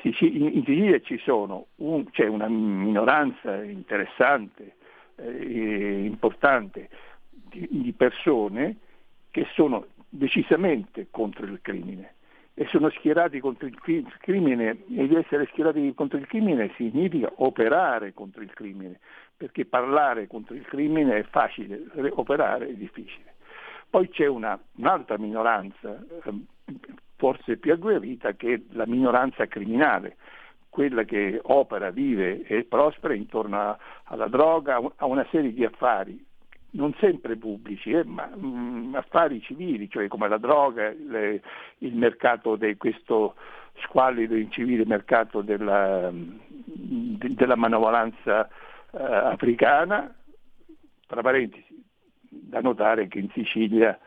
[0.00, 4.76] Sicilia, in Sicilia ci sono un, c'è una minoranza interessante,
[5.16, 6.88] eh, importante
[7.30, 8.76] di, di persone
[9.30, 12.14] che sono decisamente contro il crimine
[12.54, 13.78] e sono schierati contro il
[14.18, 18.98] crimine e di essere schierati contro il crimine significa operare contro il crimine,
[19.36, 23.34] perché parlare contro il crimine è facile, operare è difficile.
[23.88, 26.32] Poi c'è una, un'altra minoranza eh,
[27.16, 30.16] forse più agguerrita che la minoranza criminale,
[30.68, 36.24] quella che opera, vive e prospera intorno alla droga, a una serie di affari,
[36.72, 41.42] non sempre pubblici, eh, ma mh, mm, affari civili, cioè come la droga, le,
[41.78, 43.34] il mercato di questo
[43.82, 50.14] squallido incivile mercato della, de, della manovalanza eh, africana,
[51.06, 51.82] tra parentesi,
[52.28, 53.98] da notare che in Sicilia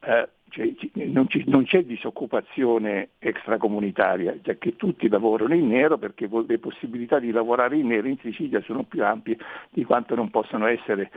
[0.00, 0.70] eh, cioè,
[1.06, 7.18] non, ci, non, c'è disoccupazione extracomunitaria, già che tutti lavorano in nero perché le possibilità
[7.18, 9.38] di lavorare in nero in Sicilia sono più ampie
[9.70, 11.10] di quanto non possano essere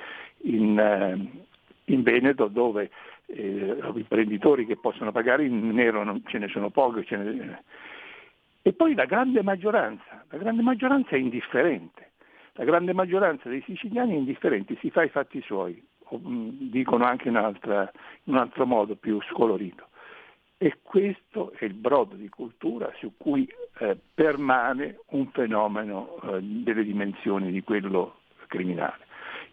[0.46, 1.44] in, eh,
[1.86, 2.90] in Veneto dove
[3.28, 7.06] eh, imprenditori che possono pagare in nero non, ce ne sono pochi.
[7.16, 7.64] Ne...
[8.62, 12.12] E poi la grande maggioranza, la grande maggioranza è indifferente,
[12.54, 15.82] la grande maggioranza dei siciliani è indifferente, si fa i fatti suoi,
[16.14, 17.92] Mm, dicono anche in, altra,
[18.24, 19.88] in un altro modo più scolorito.
[20.58, 26.84] E questo è il brodo di cultura su cui eh, permane un fenomeno eh, delle
[26.84, 29.05] dimensioni di quello criminale.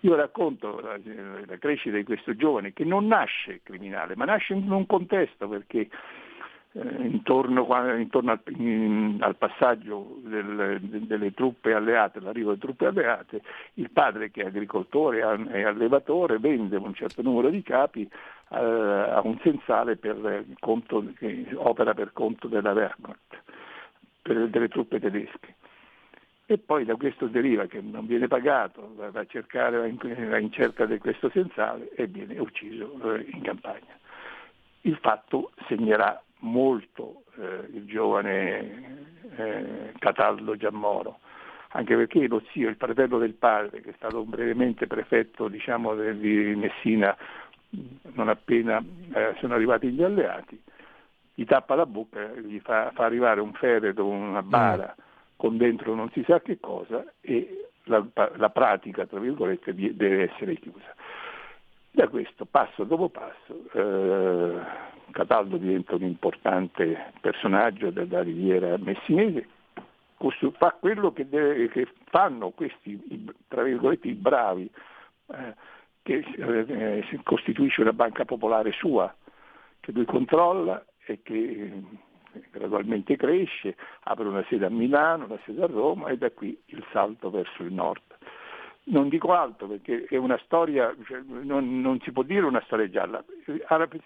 [0.05, 0.99] Io racconto la,
[1.47, 5.89] la, crescita di questo giovane che non nasce criminale, ma nasce in un contesto perché
[6.73, 13.43] eh, intorno, intorno al, in, al, passaggio del, delle truppe alleate, l'arrivo delle truppe alleate,
[13.75, 19.21] il padre che è agricoltore e allevatore vende un certo numero di capi eh, a
[19.23, 23.41] un sensale per conto, che opera per conto della Wehrmacht,
[24.21, 25.55] per, delle truppe tedesche.
[26.47, 30.39] E poi da questo deriva che non viene pagato, va a cercare, va in, va
[30.39, 33.99] in cerca di questo sensale e viene ucciso eh, in campagna.
[34.83, 41.21] Il fatto segnerà molto eh, il giovane eh, Cataldo Giammoro,
[41.69, 46.55] anche perché lo zio, il fratello del padre, che è stato brevemente prefetto diciamo, di
[46.57, 47.17] Messina
[48.15, 48.83] non appena
[49.15, 50.61] eh, sono arrivati gli alleati,
[51.35, 55.11] gli tappa la bocca, gli fa, fa arrivare un fereto, una bara mm.
[55.43, 60.55] Con dentro non si sa che cosa e la, la pratica, tra virgolette, deve essere
[60.55, 60.95] chiusa.
[61.91, 64.61] Da questo, passo dopo passo, eh,
[65.11, 69.49] Cataldo diventa un importante personaggio della riviera messinese,
[70.59, 74.71] fa quello che, deve, che fanno questi, tra virgolette, i bravi,
[75.27, 75.55] eh,
[76.03, 79.13] che eh, costituisce una banca popolare sua,
[79.81, 81.83] che lui controlla e che
[82.51, 86.85] gradualmente cresce, apre una sede a Milano, una sede a Roma e da qui il
[86.93, 88.03] salto verso il nord.
[88.85, 92.91] Non dico altro perché è una storia, cioè, non, non, si può dire una storia
[92.91, 93.23] gialla.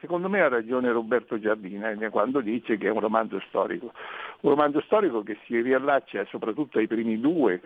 [0.00, 3.92] Secondo me ha ragione Roberto Giardina eh, quando dice che è un romanzo storico.
[4.40, 7.62] Un romanzo storico che si riallaccia soprattutto ai primi due,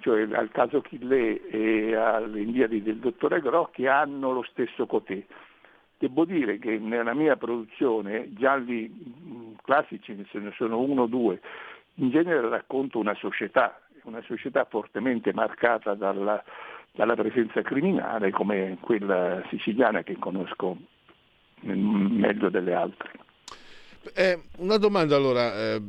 [0.00, 5.24] cioè al caso Chillé e alle Indiadi del dottore Gro, che hanno lo stesso cotè.
[6.00, 8.90] Devo dire che nella mia produzione gialli
[9.62, 11.42] classici, ce ne sono uno o due,
[11.96, 16.42] in genere racconto una società, una società fortemente marcata dalla,
[16.92, 20.74] dalla presenza criminale come quella siciliana che conosco
[21.60, 23.10] meglio delle altre.
[24.14, 25.82] Eh, una domanda allora, eh,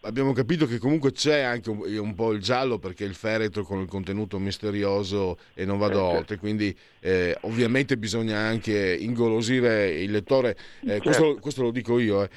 [0.00, 3.80] abbiamo capito che comunque c'è anche un, un, po' il giallo perché il feretro con
[3.80, 6.16] il contenuto misterioso e non vado certo.
[6.16, 11.02] oltre, quindi eh, ovviamente bisogna anche ingolosire il lettore, eh, certo.
[11.02, 12.24] questo, questo, lo dico io.
[12.24, 12.30] Eh.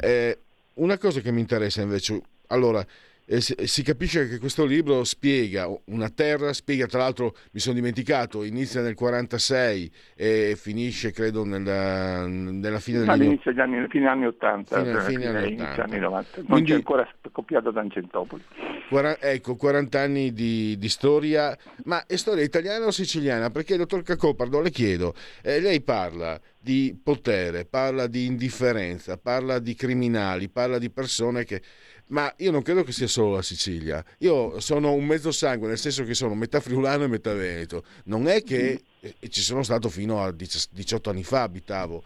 [0.00, 0.38] eh.
[0.74, 2.84] una cosa che mi interessa invece, allora,
[3.28, 8.44] eh, si capisce che questo libro spiega una terra, spiega tra l'altro, mi sono dimenticato,
[8.44, 14.26] inizia nel 46 e finisce credo nella, nella fine degli All'inizio degli anni, fine anni
[14.26, 15.82] 80, fine, cioè, fine anni 80.
[15.82, 16.28] Anni 90.
[16.36, 18.44] Non Quindi, c'è ancora scoppiato Tangentopoli.
[18.88, 23.50] 40, ecco, 40 anni di, di, storia, ma è storia italiana o siciliana?
[23.50, 29.74] Perché, dottor Cacopardo, le chiedo, eh, lei parla di potere, parla di indifferenza, parla di
[29.74, 31.62] criminali, parla di persone che
[32.08, 34.04] ma io non credo che sia solo la Sicilia.
[34.18, 37.84] Io sono un mezzo sangue, nel senso che sono metà friulano e metà veneto.
[38.04, 38.82] Non è che
[39.28, 42.02] ci sono stato fino a 18 anni fa, abitavo.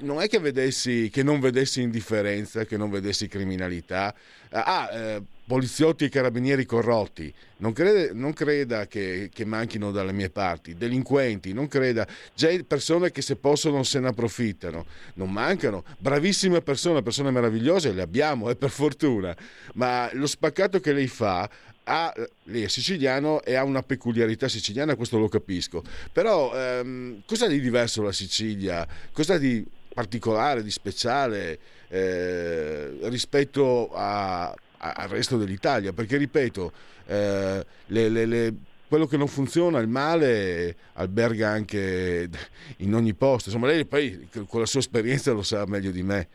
[0.00, 4.14] Non è che, vedessi, che non vedessi indifferenza, che non vedessi criminalità.
[4.50, 10.28] Ah, eh, poliziotti e carabinieri corrotti, non, crede, non creda che, che, manchino dalle mie
[10.28, 16.62] parti, delinquenti, non creda, già persone che se possono se ne approfittano, non mancano, bravissime
[16.62, 19.36] persone, persone meravigliose le abbiamo, eh, per fortuna,
[19.74, 21.48] ma lo spaccato che lei fa
[21.84, 22.12] ha,
[22.44, 27.60] lei è siciliano e ha una peculiarità siciliana, questo lo capisco, però ehm, cosa di
[27.60, 28.86] diverso la Sicilia?
[29.12, 29.64] Cosa di
[29.96, 36.70] particolare, di speciale eh, rispetto a, al resto dell'Italia, perché ripeto,
[37.06, 38.54] eh, le, le, le,
[38.88, 42.28] quello che non funziona, il male, alberga anche
[42.84, 43.48] in ogni posto.
[43.48, 46.28] Insomma, lei poi con la sua esperienza lo sa meglio di me.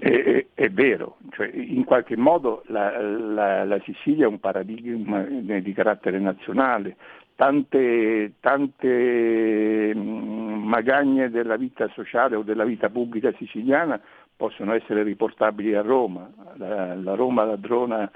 [0.00, 5.72] È, è vero, cioè, in qualche modo la, la, la, Sicilia è un paradigma di
[5.72, 6.96] carattere nazionale,
[7.38, 14.00] tante, tante mm, magagne della vita sociale o della vita pubblica siciliana
[14.36, 18.10] possono essere riportabili a Roma, la, la Roma ladrona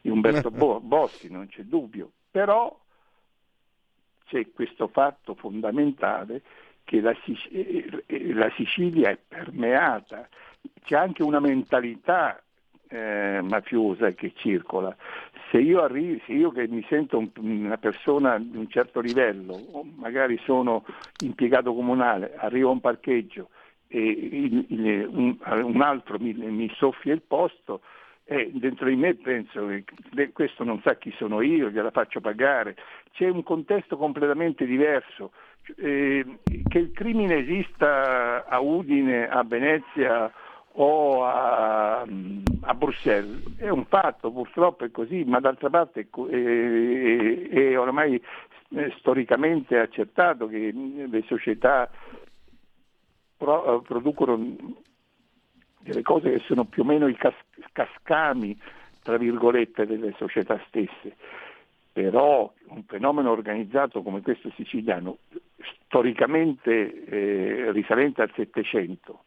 [0.00, 2.76] di Umberto Bo- Bossi, non c'è dubbio, però
[4.26, 6.42] c'è questo fatto fondamentale
[6.82, 7.14] che la,
[7.52, 10.28] eh, eh, la Sicilia è permeata,
[10.82, 12.42] c'è anche una mentalità
[12.88, 14.96] eh, mafiosa che circola.
[15.54, 19.84] Se io, arrivo, se io che mi sento un, una persona di un certo livello,
[19.94, 20.84] magari sono
[21.22, 23.50] impiegato comunale, arrivo a un parcheggio,
[23.86, 27.82] il, il, un, un, altro mi, mi, soffia il posto
[28.24, 29.68] e dentro di me penso
[30.12, 32.74] che questo non sa chi sono io, gliela faccio pagare.
[33.12, 35.30] C'è un contesto completamente diverso.
[35.76, 40.32] Eh, che il crimine esista a Udine, a Venezia
[40.76, 47.78] o a, a, Bruxelles è un fatto, purtroppo è così, ma d'altra parte è, è,
[47.78, 48.20] oramai
[48.70, 51.88] eh, storicamente accertato che le società
[53.36, 54.56] pro, eh, producono
[55.78, 57.34] delle cose che sono più o meno i cas-
[57.72, 58.58] cascami,
[59.02, 61.16] tra virgolette, delle società stesse.
[61.92, 65.18] Però un fenomeno organizzato come questo siciliano,
[65.84, 69.24] storicamente eh, risalente al Settecento,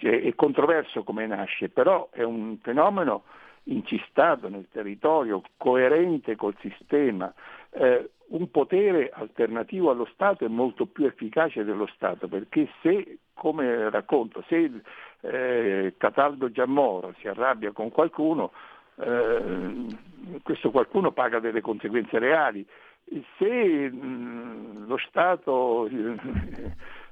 [0.00, 3.24] è controverso come nasce, però è un fenomeno
[3.64, 7.32] incistato nel territorio, coerente col sistema,
[7.70, 13.90] eh, un potere alternativo allo Stato è molto più efficace dello Stato, perché se, come
[13.90, 14.70] racconto, se
[15.20, 18.52] eh, Cataldo Giammoro si arrabbia con qualcuno,
[18.96, 19.86] eh,
[20.42, 22.66] questo qualcuno paga delle conseguenze reali.
[23.38, 25.88] Se mh, lo Stato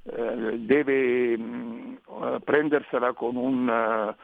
[0.04, 2.00] eh, deve mh,
[2.44, 4.16] prendersela con un,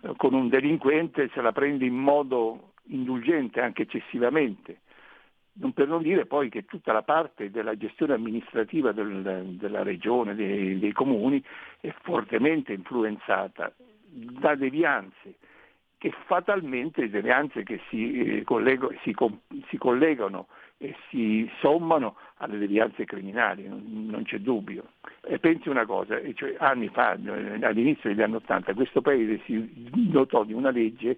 [0.00, 4.80] uh, con un delinquente, se la prende in modo indulgente, anche eccessivamente.
[5.54, 10.34] Non per non dire poi che tutta la parte della gestione amministrativa del, della regione,
[10.34, 11.42] dei, dei, comuni,
[11.80, 15.34] è fortemente influenzata da devianze
[16.02, 19.14] che fatalmente, devianze che si, eh, collego, si,
[19.68, 20.48] si collegano
[20.78, 24.94] e si sommano alle devianze criminali, non, non c'è dubbio.
[25.20, 29.64] E pensi una cosa, cioè anni fa, eh, all'inizio degli anni Ottanta, questo Paese si
[30.10, 31.16] dotò di una legge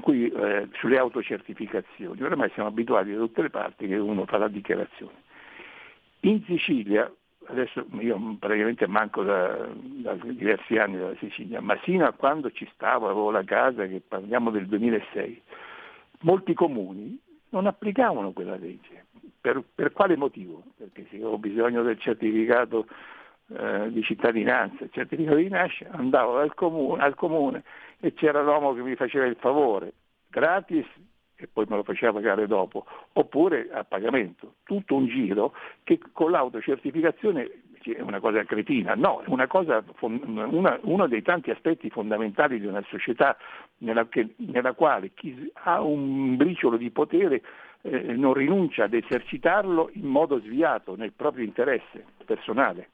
[0.00, 2.20] cui, eh, sulle autocertificazioni.
[2.20, 5.22] Ormai siamo abituati da tutte le parti che uno fa la dichiarazione.
[6.22, 7.08] In Sicilia,
[7.48, 12.68] adesso io praticamente manco da, da diversi anni dalla Sicilia, ma sino a quando ci
[12.74, 15.42] stavo, avevo la casa, che parliamo del 2006,
[16.20, 17.18] molti comuni
[17.50, 19.06] non applicavano quella legge.
[19.40, 20.62] Per, per quale motivo?
[20.76, 22.86] Perché se avevo bisogno del certificato
[23.48, 27.62] eh, di cittadinanza, il certificato di nascita, andavo al comune, al comune
[28.00, 29.92] e c'era l'uomo che mi faceva il favore,
[30.28, 30.86] gratis
[31.36, 34.54] e poi me lo faceva pagare dopo, oppure a pagamento.
[34.64, 35.52] Tutto un giro
[35.84, 37.50] che con l'autocertificazione
[37.82, 42.66] è una cosa cretina, no, è una cosa, una, uno dei tanti aspetti fondamentali di
[42.66, 43.36] una società
[43.78, 47.42] nella, che, nella quale chi ha un briciolo di potere
[47.82, 52.88] eh, non rinuncia ad esercitarlo in modo sviato nel proprio interesse personale.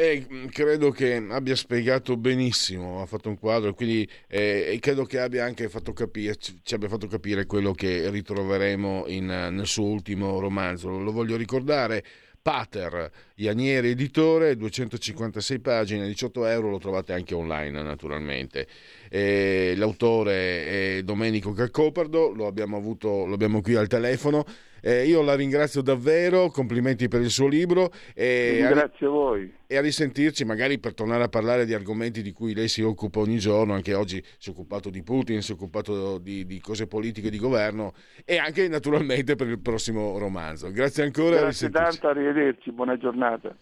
[0.00, 5.18] E mm, credo che abbia spiegato benissimo, ha fatto un quadro, quindi eh, credo che
[5.18, 10.38] abbia anche fatto capire, ci abbia fatto capire quello che ritroveremo in, nel suo ultimo
[10.38, 10.88] romanzo.
[10.88, 12.04] Lo voglio ricordare,
[12.40, 18.68] Pater, Ianieri editore, 256 pagine, 18 euro, lo trovate anche online naturalmente.
[19.08, 24.44] E l'autore è Domenico Calcopardo, lo abbiamo, avuto, lo abbiamo qui al telefono.
[24.80, 27.90] Eh, io la ringrazio davvero, complimenti per il suo libro.
[28.14, 29.52] E Grazie a, a voi.
[29.66, 33.20] E a risentirci magari per tornare a parlare di argomenti di cui lei si occupa
[33.20, 36.86] ogni giorno, anche oggi si è occupato di Putin, si è occupato di, di cose
[36.86, 37.92] politiche di governo
[38.24, 40.70] e anche naturalmente per il prossimo romanzo.
[40.70, 41.36] Grazie ancora.
[41.40, 43.54] Grazie tanto, arrivederci, buona giornata.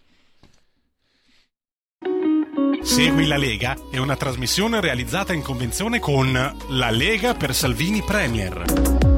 [2.83, 9.16] Segui la Lega è una trasmissione realizzata in convenzione con La Lega per Salvini Premier.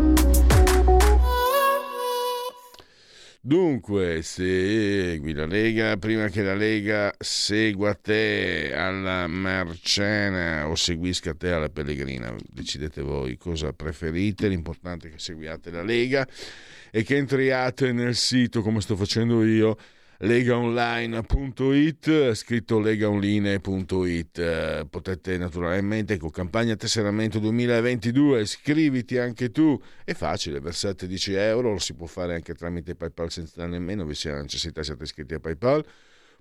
[3.48, 11.52] Dunque, segui la Lega prima che la Lega segua te alla Marcena o seguisca te
[11.52, 12.36] alla Pellegrina.
[12.46, 14.48] Decidete voi cosa preferite.
[14.48, 16.28] L'importante è che seguiate la Lega
[16.90, 19.78] e che entriate nel sito come sto facendo io
[20.18, 24.84] legaonline.it, scritto legaonline.it.
[24.86, 31.78] Potete naturalmente con campagna tesseramento 2022 iscriviti anche tu, è facile, versate 10 euro, lo
[31.78, 35.84] si può fare anche tramite PayPal senza nemmeno vi sia necessità siate iscritti a PayPal.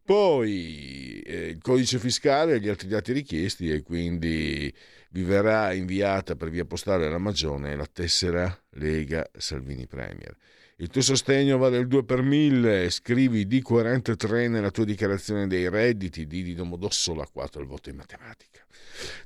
[0.03, 4.73] Poi eh, il codice fiscale e gli altri dati richiesti e quindi
[5.09, 10.33] vi verrà inviata per via postale alla Magione la tessera Lega Salvini Premier.
[10.79, 16.27] Il tuo sostegno vale il 2 per 1000, scrivi D43 nella tua dichiarazione dei redditi,
[16.27, 18.63] D di Domodossola 4 il voto in matematica.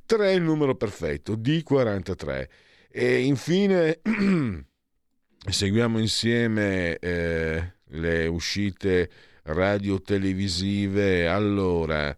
[0.06, 2.48] 3 è il numero perfetto, D43.
[2.88, 4.00] E infine
[5.46, 9.10] seguiamo insieme eh, le uscite
[9.42, 11.28] radio-televisive.
[11.28, 12.16] Allora,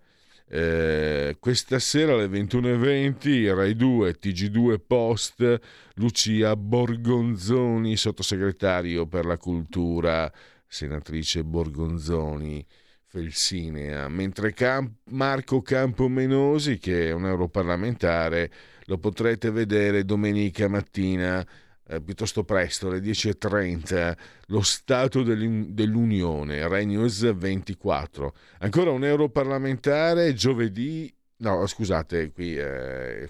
[0.49, 5.61] eh, questa sera alle 21.20 Rai 2, TG2 Post,
[5.95, 10.33] Lucia Borgonzoni, sottosegretario per la cultura,
[10.67, 12.67] senatrice Borgonzoni,
[13.07, 18.51] Felsinea, mentre Camp- Marco Campomenosi, che è un europarlamentare,
[18.87, 21.47] lo potrete vedere domenica mattina
[21.87, 24.17] eh, piuttosto presto, alle 10.30,
[24.47, 28.35] lo Stato dell'Unione, Rai News 24.
[28.59, 33.25] Ancora un europarlamentare giovedì No, scusate, qui eh,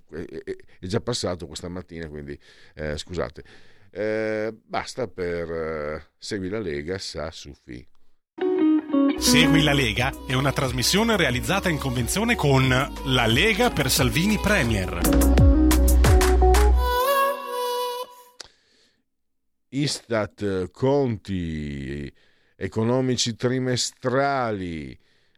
[0.80, 2.38] è già passato questa mattina, quindi
[2.74, 3.42] eh, scusate.
[3.90, 7.86] Eh, basta per eh, Segui la Lega, sa Sufi.
[9.16, 15.00] Segui la Lega è una trasmissione realizzata in convenzione con La Lega per Salvini Premier.
[19.68, 22.12] Istat, conti
[22.57, 24.96] economici trimestrali.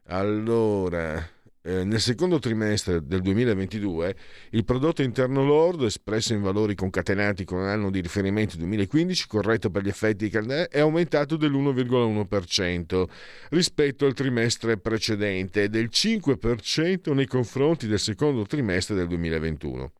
[0.09, 1.36] Allora,
[1.67, 4.17] eh, nel secondo trimestre del 2022
[4.51, 9.83] il prodotto interno lordo, espresso in valori concatenati con l'anno di riferimento 2015, corretto per
[9.83, 10.39] gli effetti di
[10.69, 13.05] è aumentato dell'1,1%
[13.51, 19.93] rispetto al trimestre precedente e del 5% nei confronti del secondo trimestre del 2021.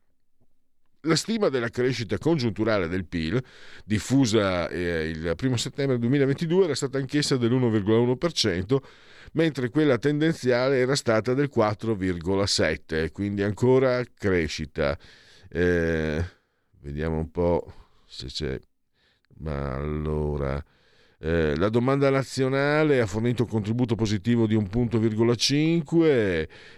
[1.01, 3.41] La stima della crescita congiunturale del PIL,
[3.83, 8.77] diffusa eh, il 1 settembre 2022, era stata anch'essa dell'1,1%,
[9.33, 14.97] mentre quella tendenziale era stata del 4,7%, quindi ancora crescita.
[15.49, 16.23] Eh,
[16.81, 17.73] vediamo un po'
[18.05, 18.59] se c'è...
[19.39, 20.63] Ma allora...
[21.19, 24.99] Eh, la domanda nazionale ha fornito un contributo positivo di un punto,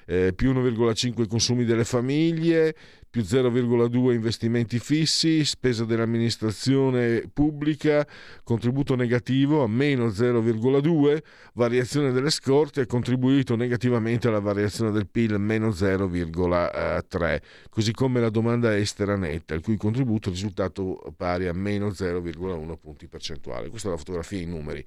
[0.06, 2.74] eh, più 1,5 i consumi delle famiglie,
[3.10, 8.08] più 0,2 investimenti fissi, spesa dell'amministrazione pubblica,
[8.44, 11.18] contributo negativo a meno 0,2,
[11.54, 18.30] variazione delle scorte ha contribuito negativamente alla variazione del PIL meno 0,3, così come la
[18.30, 23.70] domanda estera netta, il cui contributo è risultato pari a meno 0,1 punti percentuali.
[23.70, 24.86] Questa è la fotografia in numeri.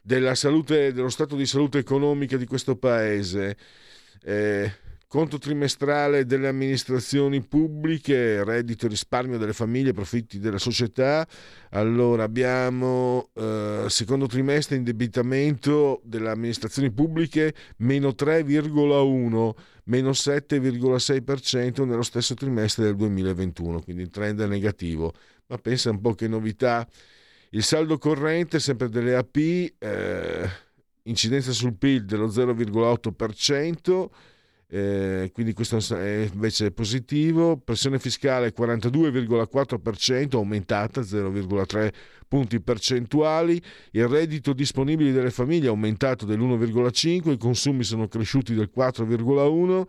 [0.00, 3.56] Della salute, dello stato di salute economica di questo paese.
[4.22, 4.72] Eh,
[5.08, 11.26] conto trimestrale delle amministrazioni pubbliche, reddito e risparmio delle famiglie, profitti della società.
[11.70, 19.50] Allora abbiamo eh, secondo trimestre indebitamento delle amministrazioni pubbliche meno 3,1,
[19.84, 25.14] meno 7,6% nello stesso trimestre del 2021, quindi il trend è negativo.
[25.46, 26.86] Ma pensa un po' che novità.
[27.52, 29.36] Il saldo corrente, sempre delle AP,
[29.78, 30.50] eh,
[31.04, 34.10] incidenza sul PIL dello 0,8%,
[34.70, 41.90] eh, quindi questo è invece positivo, pressione fiscale 42,4%, aumentata 0,3
[42.28, 43.60] punti percentuali,
[43.92, 49.86] il reddito disponibile delle famiglie è aumentato dell'1,5, i consumi sono cresciuti del 4,1,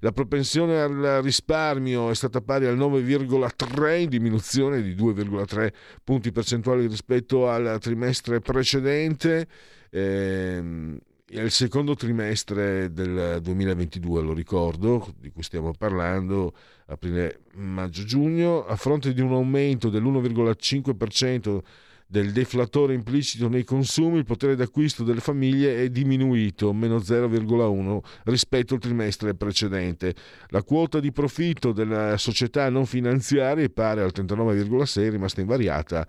[0.00, 5.72] la propensione al risparmio è stata pari al 9,3, in diminuzione di 2,3
[6.04, 9.46] punti percentuali rispetto al trimestre precedente.
[9.90, 10.98] Eh,
[11.32, 16.54] il secondo trimestre del 2022, lo ricordo, di cui stiamo parlando,
[16.86, 21.60] aprile, maggio, giugno, a fronte di un aumento dell'1,5%
[22.06, 28.74] del deflatore implicito nei consumi, il potere d'acquisto delle famiglie è diminuito, meno 0,1 rispetto
[28.74, 30.16] al trimestre precedente.
[30.48, 36.04] La quota di profitto della società non finanziaria è pari al 39,6, rimasta invariata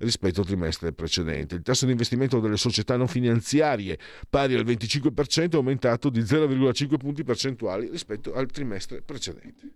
[0.00, 1.54] rispetto al trimestre precedente.
[1.54, 3.98] Il tasso di investimento delle società non finanziarie,
[4.28, 9.72] pari al 25%, è aumentato di 0,5 punti percentuali rispetto al trimestre precedente.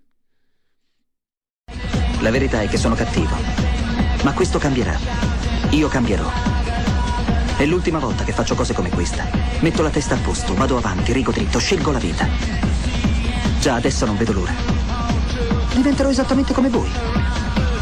[2.21, 3.35] La verità è che sono cattivo,
[4.23, 4.99] ma questo cambierà.
[5.71, 6.31] Io cambierò.
[7.57, 9.29] È l'ultima volta che faccio cose come questa.
[9.61, 12.27] Metto la testa a posto, vado avanti, rigo dritto, scelgo la vita.
[13.61, 14.55] Già adesso non vedo l'ora.
[15.75, 17.34] Diventerò esattamente come voi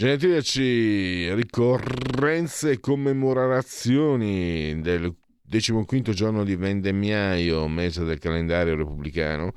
[0.00, 5.14] Genetriaci, ricorrenze e commemorazioni del
[5.46, 9.52] 15 giorno di vendemmiaio, mese del calendario repubblicano.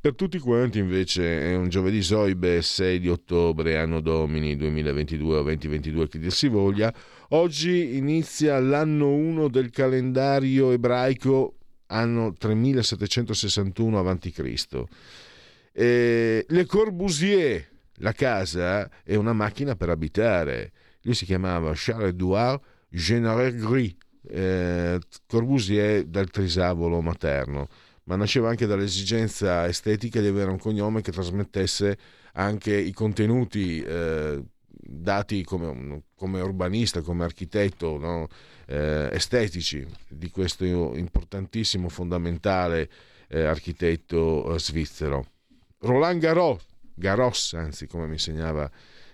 [0.00, 5.42] Per tutti quanti invece è un giovedì soibe 6 di ottobre, anno domini 2022 o
[5.42, 6.92] 2022 che dir si voglia.
[7.28, 11.54] Oggi inizia l'anno 1 del calendario ebraico,
[11.86, 14.84] anno 3761 a.C.
[15.72, 20.72] E Le Corbusier, la casa è una macchina per abitare.
[21.02, 23.94] Lui si chiamava Charles Edouard Généré Gris,
[24.28, 27.68] eh, Corbusier dal trisavolo materno,
[28.04, 31.98] ma nasceva anche dall'esigenza estetica di avere un cognome che trasmettesse
[32.34, 38.28] anche i contenuti eh, dati come, come, urbanista, come architetto, no?
[38.66, 42.88] eh, estetici di questo importantissimo, fondamentale
[43.28, 45.26] eh, architetto eh, svizzero.
[45.80, 46.64] Roland Garros
[46.94, 48.70] Garros, anzi come mi insegnava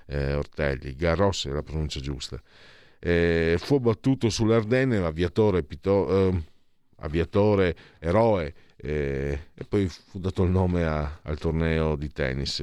[0.07, 2.41] eh, Ortelli, Garros è la pronuncia giusta.
[2.99, 6.43] Eh, fu abbattuto sull'Ardenne, aviatore, pito, eh,
[6.97, 12.63] aviatore eroe, eh, e poi fu dato il nome a, al torneo di tennis.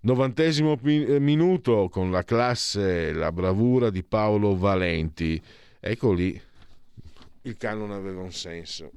[0.00, 5.40] Novantesimo eh, minuto con la classe, la bravura di Paolo Valenti.
[5.78, 6.40] Ecco lì,
[7.42, 8.90] il canone aveva un senso.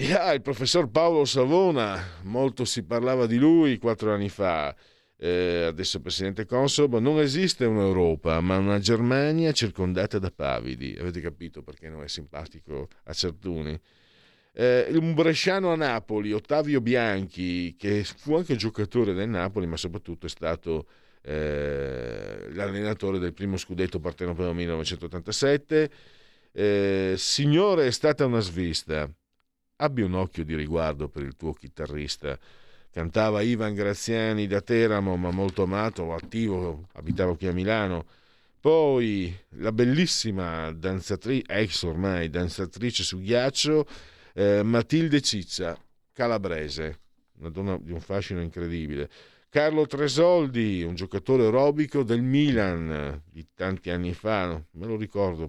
[0.00, 4.72] Yeah, il professor Paolo Savona, molto si parlava di lui quattro anni fa,
[5.16, 10.96] eh, adesso presidente Consob, non esiste un'Europa, ma una Germania circondata da pavidi.
[11.00, 13.76] Avete capito perché non è simpatico a Certuni?
[14.52, 20.26] Eh, un bresciano a Napoli, Ottavio Bianchi, che fu anche giocatore del Napoli, ma soprattutto
[20.26, 20.86] è stato
[21.22, 25.90] eh, l'allenatore del primo scudetto partenopeo 1987.
[26.52, 29.12] Eh, signore, è stata una svista
[29.80, 32.36] Abbi un occhio di riguardo per il tuo chitarrista.
[32.90, 38.04] Cantava Ivan Graziani da Teramo, ma molto amato, attivo, abitava qui a Milano.
[38.58, 43.86] Poi la bellissima danzatrice, ex ormai danzatrice su ghiaccio,
[44.34, 45.78] eh, Matilde Ciccia,
[46.12, 46.98] calabrese,
[47.38, 49.08] una donna di un fascino incredibile.
[49.48, 55.48] Carlo Tresoldi, un giocatore aerobico del Milan di tanti anni fa, me lo ricordo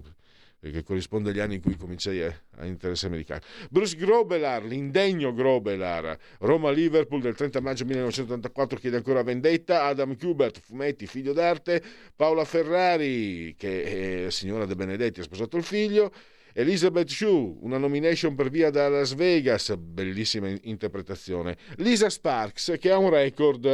[0.60, 3.24] che corrisponde agli anni in cui cominciai a, a interessarmi di.
[3.70, 11.06] Bruce Grobelar, l'indegno Grobelar, Roma-Liverpool del 30 maggio 1984 chiede ancora vendetta, Adam Kubert, fumetti,
[11.06, 11.82] figlio d'arte,
[12.14, 16.12] Paola Ferrari, che è signora De Benedetti, ha sposato il figlio,
[16.52, 21.56] Elizabeth Shue, una nomination per via da Las Vegas, bellissima interpretazione.
[21.76, 23.64] Lisa Sparks, che ha un record,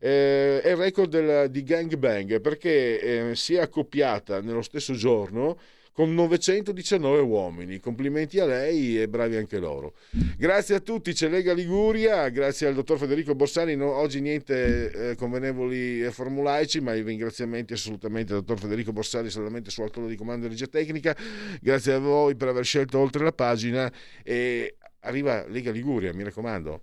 [0.00, 4.94] eh, è il record del, di Gang Bang, perché eh, si è accoppiata nello stesso
[4.94, 5.58] giorno
[5.94, 7.78] con 919 uomini.
[7.78, 9.94] Complimenti a lei e bravi anche loro.
[10.36, 13.76] Grazie a tutti, c'è Lega Liguria, grazie al dottor Federico Borsani.
[13.76, 19.70] No, oggi niente eh, convenevoli formulaici, ma i ringraziamenti assolutamente al dottor Federico Borsani, solamente
[19.70, 21.16] su alto di comando di regia tecnica.
[21.60, 23.90] Grazie a voi per aver scelto oltre la pagina
[24.24, 26.82] e arriva Lega Liguria, mi raccomando.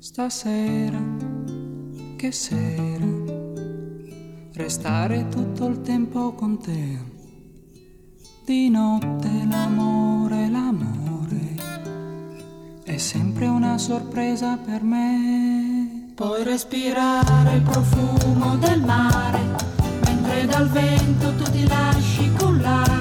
[0.00, 1.02] Stasera,
[2.14, 3.04] che sera,
[4.52, 6.98] restare tutto il tempo con te.
[8.44, 11.56] Di notte l'amore, l'amore,
[12.84, 16.12] è sempre una sorpresa per me.
[16.14, 19.40] Puoi respirare il profumo del mare,
[20.04, 22.97] mentre dal vento tu ti lasci cullare,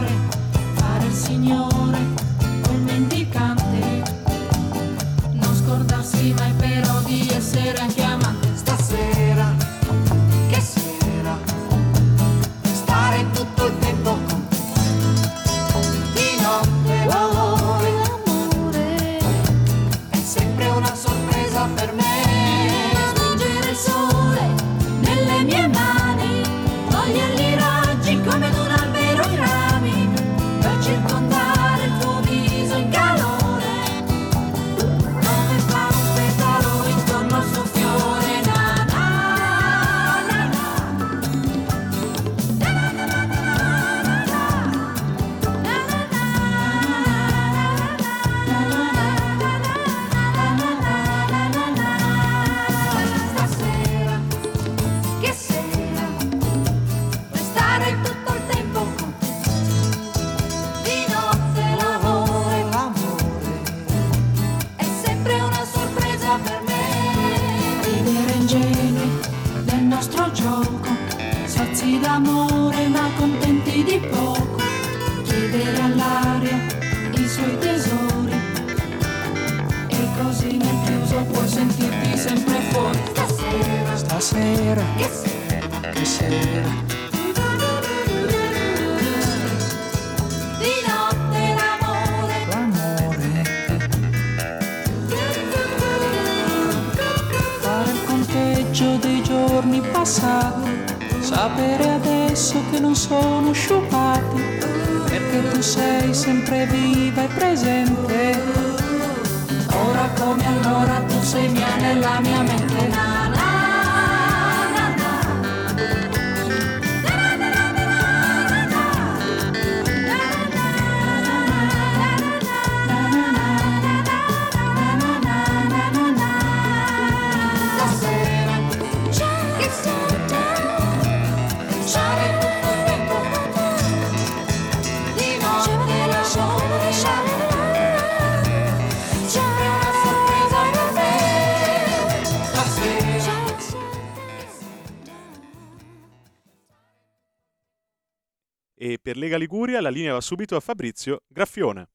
[149.18, 151.88] Lega Liguria la linea va subito a Fabrizio Graffione.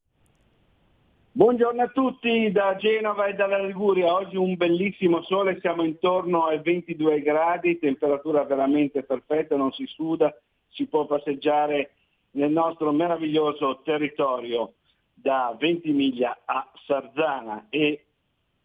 [1.31, 4.13] Buongiorno a tutti da Genova e dalla Liguria.
[4.13, 10.35] Oggi un bellissimo sole, siamo intorno ai 22 gradi, temperatura veramente perfetta, non si suda,
[10.71, 11.93] si può passeggiare
[12.33, 14.73] nel nostro meraviglioso territorio
[15.15, 18.05] da Ventimiglia a Sarzana e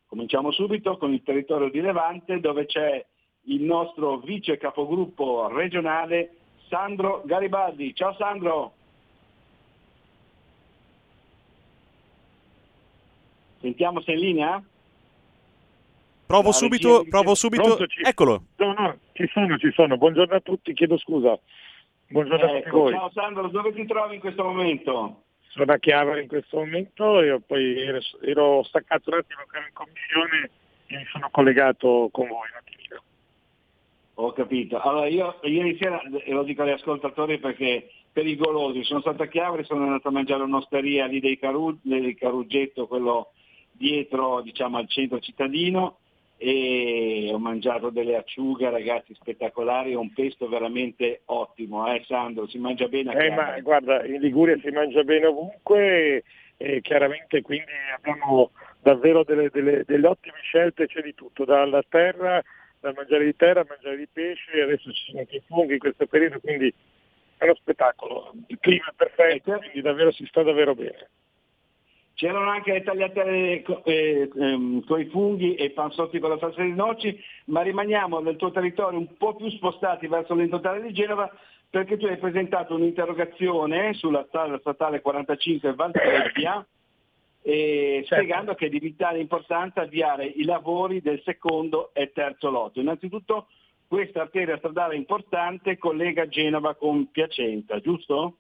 [0.08, 3.06] cominciamo subito con il territorio di Levante dove c'è
[3.44, 6.32] il nostro vice capogruppo regionale
[6.68, 7.94] Sandro Garibaldi.
[7.96, 8.74] Ciao Sandro!
[13.60, 14.64] Sentiamo se è in linea?
[16.26, 17.64] Provo subito, provo subito.
[17.64, 18.44] Pronto, ci- Eccolo.
[18.58, 19.98] No, no, ci sono, ci sono.
[19.98, 21.38] Buongiorno a tutti, chiedo scusa.
[22.10, 22.94] Buongiorno a tutti Ecco, voi.
[22.94, 25.24] ciao Sandro, dove ti trovi in questo momento?
[25.50, 29.66] Sono a Chiavari in questo momento e poi ero, ero staccato un attimo che ero
[29.68, 30.50] in commissione
[30.88, 33.02] e mi sono collegato con voi un attimino.
[34.20, 34.80] Ho capito.
[34.80, 39.64] Allora io ieri sera, e lo dico agli ascoltatori perché pericolosi, sono stato a Chiavari,
[39.64, 43.34] sono andato a mangiare un'osteria lì dei, Caru, dei Caruggetto, quello
[43.72, 45.98] dietro diciamo, al centro cittadino,
[46.38, 52.88] e ho mangiato delle acciughe ragazzi spettacolari, un pesto veramente ottimo, eh Sandro, si mangia
[52.88, 56.24] bene a eh, ma, guarda, in Liguria si mangia bene ovunque
[56.58, 58.50] e chiaramente quindi abbiamo
[58.82, 62.44] davvero delle, delle, delle ottime scelte, c'è di tutto, dalla terra
[62.80, 65.80] da mangiare di terra a mangiare di pesce, adesso ci sono anche i funghi in
[65.80, 66.74] questo periodo, quindi
[67.38, 68.34] è uno spettacolo.
[68.48, 71.10] Il clima è perfetto, quindi davvero si sta davvero bene.
[72.14, 76.74] C'erano anche le tagliatelle eh, ehm, con i funghi e panzotti con la salsa di
[76.74, 81.32] noci, ma rimaniamo nel tuo territorio un po' più spostati verso l'entroterra di Genova
[81.70, 86.66] perché tu hai presentato un'interrogazione sulla strada statale 45 Valtrebbia
[87.52, 88.16] certo.
[88.16, 92.80] spiegando che è di vitale importanza avviare i lavori del secondo e terzo lotto.
[92.80, 93.48] Innanzitutto
[93.88, 98.38] questa arteria stradale importante collega Genova con Piacenza, giusto?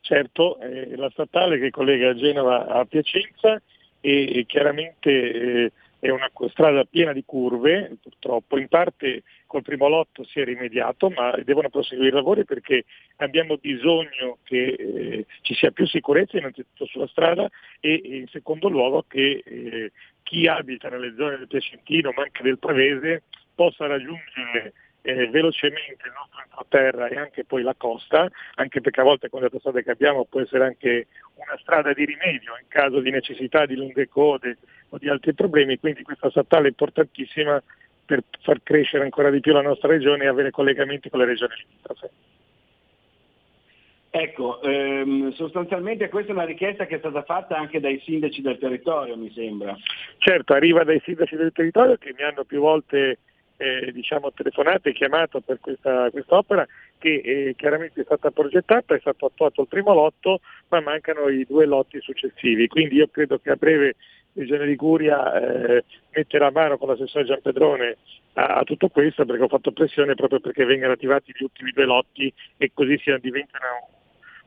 [0.00, 3.60] Certo, è la statale che collega Genova a Piacenza
[4.00, 9.86] e, e chiaramente eh, è una strada piena di curve, purtroppo, in parte col primo
[9.86, 12.86] lotto si è rimediato, ma devono proseguire i lavori perché
[13.16, 17.48] abbiamo bisogno che eh, ci sia più sicurezza innanzitutto sulla strada
[17.80, 19.92] e, in secondo luogo che eh,
[20.22, 23.24] chi abita nelle zone del Piacentino ma anche del Pavese
[23.54, 24.72] possa raggiungere
[25.02, 29.40] eh, velocemente il nostro entroterra e anche poi la costa, anche perché a volte con
[29.40, 33.66] le autostrade che abbiamo può essere anche una strada di rimedio in caso di necessità
[33.66, 34.58] di lunghe code
[34.90, 37.62] o di altri problemi, quindi questa statale è importantissima
[38.04, 41.54] per far crescere ancora di più la nostra regione e avere collegamenti con le regioni
[41.56, 42.10] limitrofe.
[44.12, 48.58] Ecco, ehm, sostanzialmente questa è una richiesta che è stata fatta anche dai sindaci del
[48.58, 49.76] territorio, mi sembra.
[50.18, 53.18] Certo, arriva dai sindaci del territorio che mi hanno più volte
[53.60, 59.00] eh, diciamo, telefonato e chiamato per questa opera che eh, chiaramente è stata progettata, è
[59.00, 62.68] stato attuato il primo lotto, ma mancano i due lotti successivi.
[62.68, 63.96] Quindi io credo che a breve
[64.32, 65.84] Regione Liguria eh,
[66.14, 67.96] metterà mano con l'assessore Giampedrone
[68.34, 71.84] a, a, tutto questo perché ho fatto pressione proprio perché vengano attivati gli ultimi due
[71.84, 73.88] lotti e così sia, diventano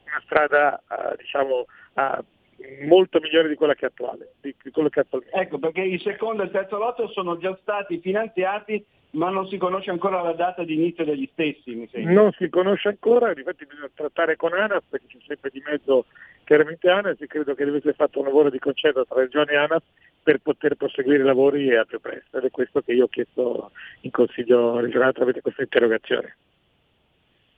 [0.05, 4.33] una strada uh, diciamo, uh, molto migliore di quella che è attuale.
[4.41, 5.37] Di, di che attualmente.
[5.37, 8.83] Ecco, perché il secondo e il terzo lotto sono già stati finanziati
[9.13, 12.13] ma non si conosce ancora la data di inizio degli stessi, mi sembra.
[12.13, 16.05] Non si conosce ancora, infatti bisogna trattare con ANAS, perché c'è sempre di mezzo
[16.43, 19.57] chiaramente ANAS e credo che deve essere fatto un lavoro di concerto tra Regione e
[19.57, 19.83] ANAS
[20.23, 23.71] per poter proseguire i lavori a più presto ed è questo che io ho chiesto
[24.01, 26.37] in Consiglio regionale tramite questa interrogazione.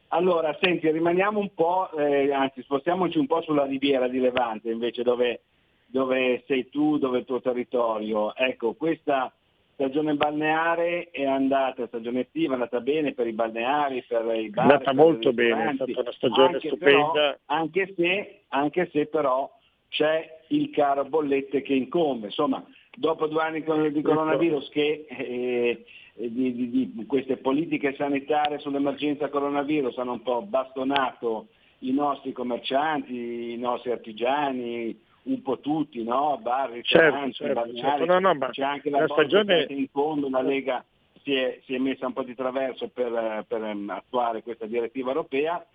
[0.09, 5.03] Allora, senti, rimaniamo un po', eh, anzi spostiamoci un po' sulla riviera di Levante invece
[5.03, 5.41] dove,
[5.85, 8.35] dove sei tu, dove è il tuo territorio.
[8.35, 9.31] Ecco, questa
[9.75, 14.67] stagione balneare è andata, stagione estiva è andata bene per i balneari, per i bar.
[14.67, 17.11] È andata molto bene, è stata una stagione anche stupenda.
[17.11, 19.53] Però, anche, se, anche se però
[19.89, 22.27] c'è il caro bollette che incombe.
[22.27, 22.65] Insomma,
[22.95, 29.97] dopo due anni di coronavirus che eh, di, di, di, queste politiche sanitarie sull'emergenza coronavirus
[29.97, 31.47] hanno un po' bastonato
[31.79, 36.37] i nostri commercianti, i nostri artigiani, un po' tutti, no?
[36.41, 38.05] bar, certo, certo, certo.
[38.05, 40.83] No, no, c'è anche la, la stagione in fondo, la Lega
[41.23, 45.09] si è, si è, messa un po' di traverso per, per um, attuare questa direttiva
[45.09, 45.65] europea,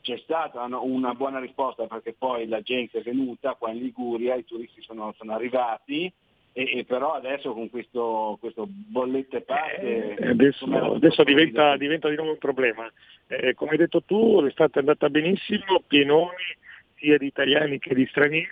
[0.00, 4.44] c'è stata una buona risposta perché poi la gente è venuta qua in Liguria, i
[4.44, 6.10] turisti sono, sono arrivati,
[6.52, 10.16] e, e, però adesso con questo, questo bollette parte...
[10.16, 12.90] Eh, adesso, adesso diventa, diventa, di nuovo un problema.
[13.26, 16.56] Eh, come hai detto tu, l'estate è andata benissimo, pienoni
[16.96, 18.48] sia di italiani che di stranieri,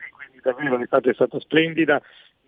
[0.47, 2.01] davvero l'estate è stata splendida,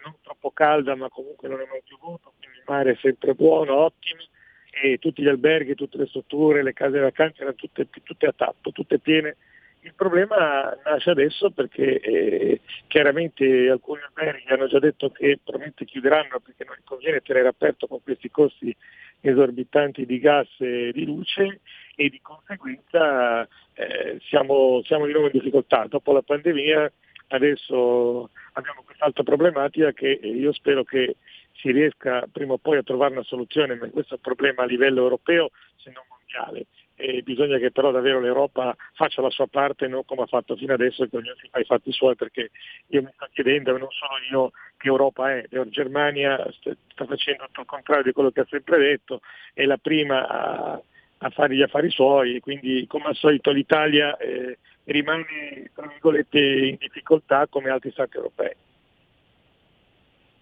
[0.04, 3.74] non troppo calda ma comunque non è mai piovuto, quindi il mare è sempre buono,
[3.76, 4.22] ottimo
[4.70, 8.70] e tutti gli alberghi, tutte le strutture, le case vacanze erano tutte, tutte a tappo,
[8.70, 9.36] tutte piene.
[9.80, 16.40] Il problema nasce adesso perché eh, chiaramente alcuni alberghi hanno già detto che probabilmente chiuderanno
[16.40, 18.74] perché non conviene tenere aperto con questi costi
[19.20, 21.60] esorbitanti di gas e di luce
[21.94, 25.86] e di conseguenza eh, siamo, siamo di nuovo in difficoltà.
[25.88, 26.92] Dopo la pandemia
[27.28, 31.16] adesso abbiamo quest'altra problematica che io spero che
[31.54, 34.66] si riesca prima o poi a trovare una soluzione, ma questo è un problema a
[34.66, 36.66] livello europeo se non mondiale.
[37.00, 40.72] E bisogna che però davvero l'Europa faccia la sua parte, non come ha fatto fino
[40.72, 42.50] adesso, che ognuno si fa i fatti suoi, perché
[42.88, 45.44] io mi sto chiedendo, non solo io, che Europa è.
[45.50, 49.20] La Germania sta facendo tutto il contrario di quello che ha sempre detto,
[49.54, 50.82] è la prima a,
[51.18, 54.58] a fare gli affari suoi, quindi come al solito l'Italia eh,
[54.88, 58.52] rimane tra virgolette in difficoltà come altri stati europei.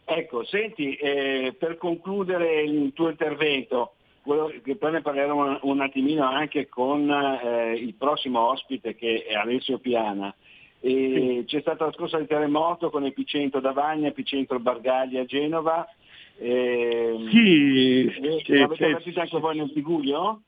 [0.09, 3.94] Ecco, senti, eh, per concludere il tuo intervento,
[4.62, 9.34] che poi ne parleremo un, un attimino anche con eh, il prossimo ospite che è
[9.34, 10.32] Alessio Piana.
[10.80, 11.42] Sì.
[11.47, 15.88] C'è stata la scorsa di terremoto con epicentro Davagna, epicentro Bargaglia a Genova.
[16.38, 20.42] Eh, sì, e, sì, avete capito sì, anche voi nel Tiguglio?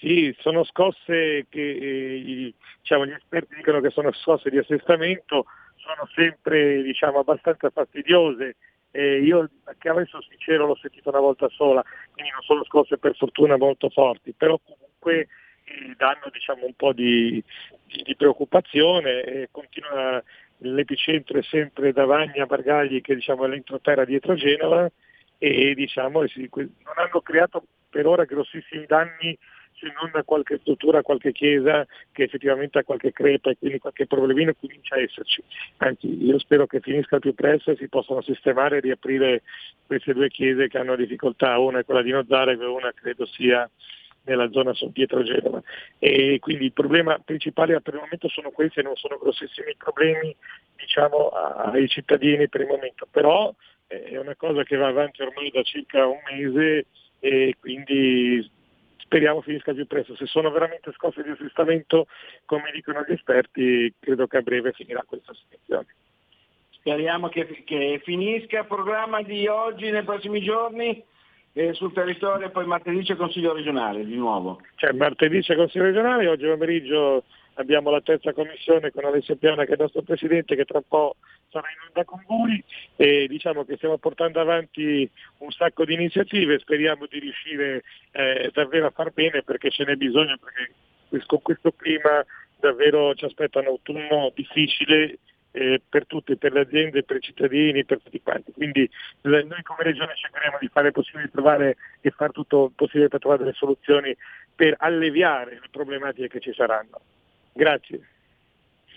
[0.00, 6.08] Sì, sono scosse che eh, diciamo, gli esperti dicono che sono scosse di assestamento, sono
[6.14, 8.56] sempre diciamo, abbastanza fastidiose.
[8.92, 11.82] Eh, io che adesso sincero l'ho sentito una volta sola,
[12.12, 15.28] quindi non sono scosse per fortuna molto forti, però comunque
[15.64, 17.42] eh, danno diciamo, un po' di,
[17.84, 19.22] di, di preoccupazione.
[19.24, 20.22] Eh, continua,
[20.58, 24.88] l'epicentro è sempre da Vagna Bargagli che diciamo, è l'entroterra dietro Genova
[25.38, 29.36] e diciamo, non hanno creato per ora grossissimi danni
[29.78, 33.78] se non a qualche struttura, a qualche chiesa che effettivamente ha qualche crepa e quindi
[33.78, 35.42] qualche problemino comincia a esserci.
[35.78, 39.42] Anzi, io spero che finisca più presto e si possano sistemare e riaprire
[39.86, 43.68] queste due chiese che hanno difficoltà, una è quella di Nozzare e una credo sia
[44.24, 45.62] nella zona San Pietro Genova.
[45.98, 50.34] E quindi il problema principale per il momento sono questi, non sono grossissimi problemi
[50.76, 53.52] diciamo, ai cittadini per il momento, però
[53.86, 56.86] è una cosa che va avanti ormai da circa un mese
[57.20, 58.48] e quindi
[59.08, 60.14] speriamo finisca più presto.
[60.14, 62.06] Se sono veramente scosse di assestamento,
[62.44, 65.86] come dicono gli esperti, credo che a breve finirà questa situazione.
[66.70, 71.02] Speriamo che, che finisca il programma di oggi nei prossimi giorni
[71.54, 74.60] eh, sul territorio e poi martedì c'è Consiglio regionale di nuovo.
[74.76, 77.24] Cioè, martedì c'è Consiglio regionale, oggi pomeriggio
[77.58, 80.84] abbiamo la terza commissione con Alessio Piana che è il nostro presidente che tra un
[80.88, 81.16] po'
[81.50, 82.62] sarà in onda con voi
[82.96, 87.82] e diciamo che stiamo portando avanti un sacco di iniziative, speriamo di riuscire
[88.12, 92.24] eh, davvero a far bene perché ce n'è bisogno, perché con questo clima
[92.60, 95.18] davvero ci aspetta un autunno difficile
[95.50, 98.52] eh, per tutte, per le aziende, per i cittadini, per tutti quanti.
[98.52, 98.88] Quindi
[99.22, 103.08] noi come Regione cercheremo di fare il possibile di trovare e fare tutto il possibile
[103.08, 104.14] per trovare delle soluzioni
[104.54, 107.00] per alleviare le problematiche che ci saranno.
[107.58, 108.00] Grazie.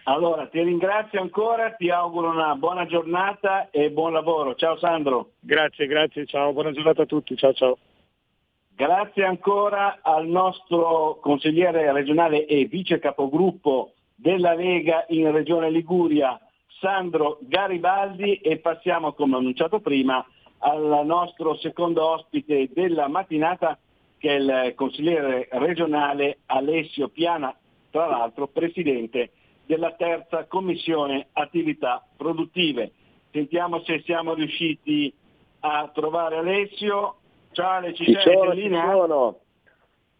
[0.04, 4.54] Allora, ti ringrazio ancora, ti auguro una buona giornata e buon lavoro.
[4.54, 5.32] Ciao Sandro.
[5.40, 7.78] Grazie, grazie, ciao, buona giornata a tutti, ciao ciao.
[8.76, 16.40] Grazie ancora al nostro consigliere regionale e vice capogruppo della Lega in Regione Liguria,
[16.80, 20.24] Sandro Garibaldi, e passiamo, come annunciato prima,
[20.60, 23.76] al nostro secondo ospite della mattinata,
[24.20, 27.56] che è il consigliere regionale Alessio Piana
[27.92, 29.32] tra l'altro presidente
[29.66, 32.92] della terza commissione attività produttive.
[33.32, 35.14] Sentiamo se siamo riusciti
[35.60, 37.18] a trovare Alessio.
[37.52, 39.40] Ciao Ale, ci, ci sei sono, ci sono.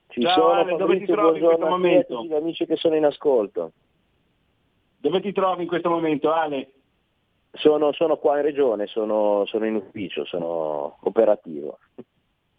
[0.08, 2.24] Ci Ciao sono, Ale, dove ti trovi in questo momento?
[2.24, 3.72] Gli amici che sono in ascolto.
[4.98, 6.72] Dove ti trovi in questo momento Ale?
[7.54, 11.80] Sono, sono qua in regione, sono, sono in ufficio, sono operativo.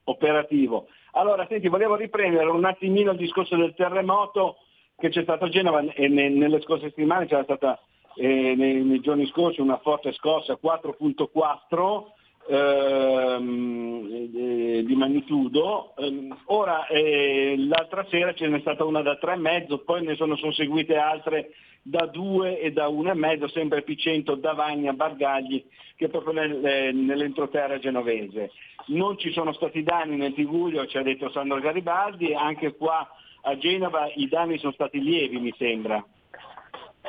[0.04, 0.88] Operativo.
[1.12, 4.56] Allora, senti, volevo riprendere un attimino il discorso del terremoto
[5.03, 7.76] che c'è stato a Genova e nelle scorse settimane c'era stata
[8.14, 12.03] eh, nei, nei, giorni scorsi una forte scossa 4.4
[12.48, 15.94] ehm, eh, di magnitudo.
[15.96, 20.53] Ehm, ora eh, l'altra sera ce n'è stata una da 3,5, poi ne sono, sono
[20.53, 21.50] seguite altre
[21.82, 25.64] da 2 e da 1,5, sempre epicentro Davagna, Bargagli,
[25.96, 28.52] che è proprio nel, nell'entroterra genovese.
[28.86, 33.08] Non ci sono stati danni nel Tiguglio, ci ha detto Sandro Garibaldi, anche qua
[33.42, 36.04] a Genova i danni sono stati lievi, mi sembra.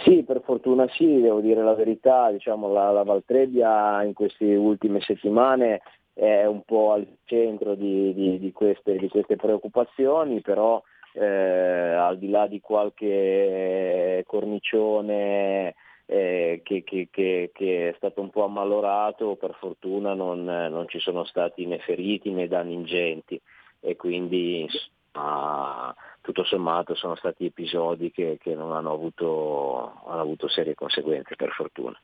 [0.04, 5.00] Sì, per fortuna sì, devo dire la verità, diciamo, la, la Valtrebbia in queste ultime
[5.02, 5.82] settimane
[6.14, 10.82] è un po' al centro di, di, di, queste, di queste, preoccupazioni, però
[11.14, 18.30] eh, al di là di qualche cornicione eh, che, che, che, che, è stato un
[18.30, 23.40] po' ammalorato, per fortuna non, non, ci sono stati né feriti né danni ingenti
[23.80, 30.76] e quindi insomma, tutto sommato sono stati episodi che, non hanno avuto, hanno avuto serie
[30.76, 32.00] conseguenze per fortuna.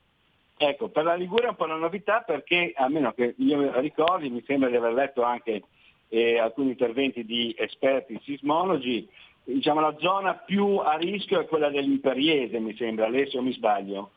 [0.56, 4.42] Ecco, per la Liguria è un po' una novità perché, almeno che io ricordi, mi
[4.46, 5.62] sembra di aver letto anche
[6.10, 9.08] eh, alcuni interventi di esperti sismologi,
[9.44, 14.10] diciamo la zona più a rischio è quella dell'Imperiese, mi sembra, Alessio mi sbaglio?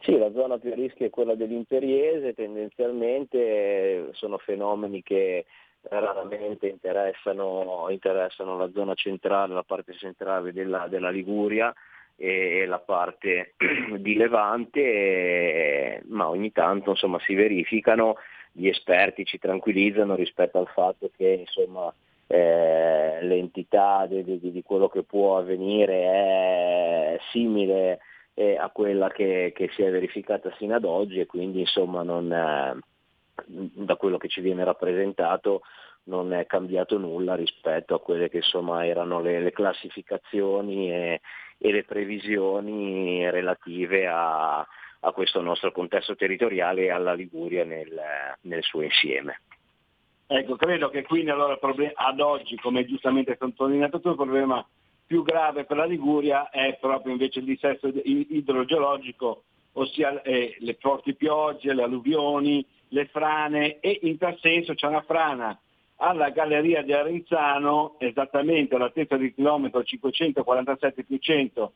[0.00, 5.46] Sì, la zona più a rischio è quella dell'Imperiese, tendenzialmente sono fenomeni che
[5.88, 11.72] raramente interessano, interessano, la zona centrale, la parte centrale della, della Liguria
[12.16, 13.54] e la parte
[13.98, 18.16] di Levante, ma ogni tanto insomma, si verificano,
[18.56, 21.92] gli esperti ci tranquillizzano rispetto al fatto che insomma,
[22.28, 27.98] eh, l'entità di, di, di, quello che può avvenire è simile
[28.34, 32.32] eh, a quella che, che, si è verificata sino ad oggi e quindi insomma non...
[32.32, 32.78] Eh,
[33.46, 35.62] da quello che ci viene rappresentato
[36.04, 41.20] non è cambiato nulla rispetto a quelle che insomma erano le, le classificazioni e,
[41.58, 44.64] e, le previsioni relative a,
[45.04, 48.00] a, questo nostro contesto territoriale e alla Liguria nel,
[48.42, 49.40] nel suo insieme.
[50.26, 51.58] Ecco, credo che quindi allora
[51.94, 54.66] ad oggi, come giustamente sottolineato tu, il problema
[55.06, 61.14] più grave per la Liguria è proprio invece il dissesto idrogeologico, ossia eh, le forti
[61.14, 65.58] piogge, le alluvioni, le frane e in tal senso c'è una frana
[65.96, 71.72] alla galleria di Arenzano, esattamente all'altezza del chilometro 547 più 100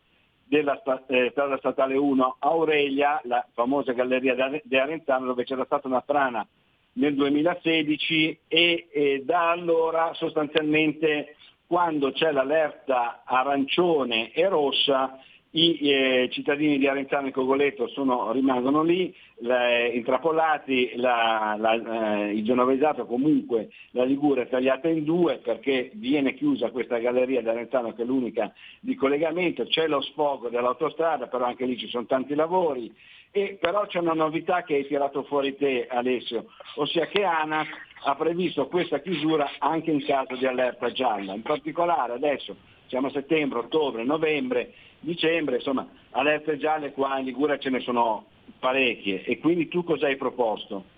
[0.49, 6.01] della eh, strada statale 1 Aurelia, la famosa galleria di Arenzano dove c'era stata una
[6.01, 6.47] frana
[6.95, 15.19] nel 2016 e, e da allora sostanzialmente quando c'è l'allerta arancione e rossa
[15.53, 22.35] i eh, cittadini di Arenzano e Cogoleto sono, rimangono lì, le, intrappolati, la, la, eh,
[22.35, 27.49] il genovesato comunque la Ligure è tagliata in due perché viene chiusa questa galleria di
[27.49, 32.05] Arenzano che è l'unica di collegamento, c'è lo sfogo dell'autostrada, però anche lì ci sono
[32.05, 32.93] tanti lavori,
[33.31, 36.47] e però c'è una novità che hai tirato fuori te Alessio,
[36.77, 37.69] ossia che ANAS
[38.05, 42.55] ha previsto questa chiusura anche in caso di allerta gialla, in particolare adesso
[42.89, 48.27] siamo a settembre, ottobre, novembre, dicembre, insomma allerte gialle qua in Liguria ce ne sono
[48.59, 50.97] parecchie e quindi tu cosa hai proposto?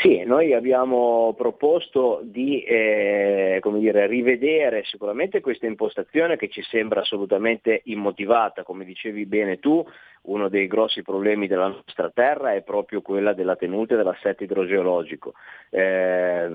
[0.00, 7.82] Sì, noi abbiamo proposto di eh, dire, rivedere sicuramente questa impostazione che ci sembra assolutamente
[7.84, 9.86] immotivata, come dicevi bene tu,
[10.22, 15.34] uno dei grossi problemi della nostra terra è proprio quella della tenuta dell'assetto idrogeologico.
[15.68, 16.48] Eh,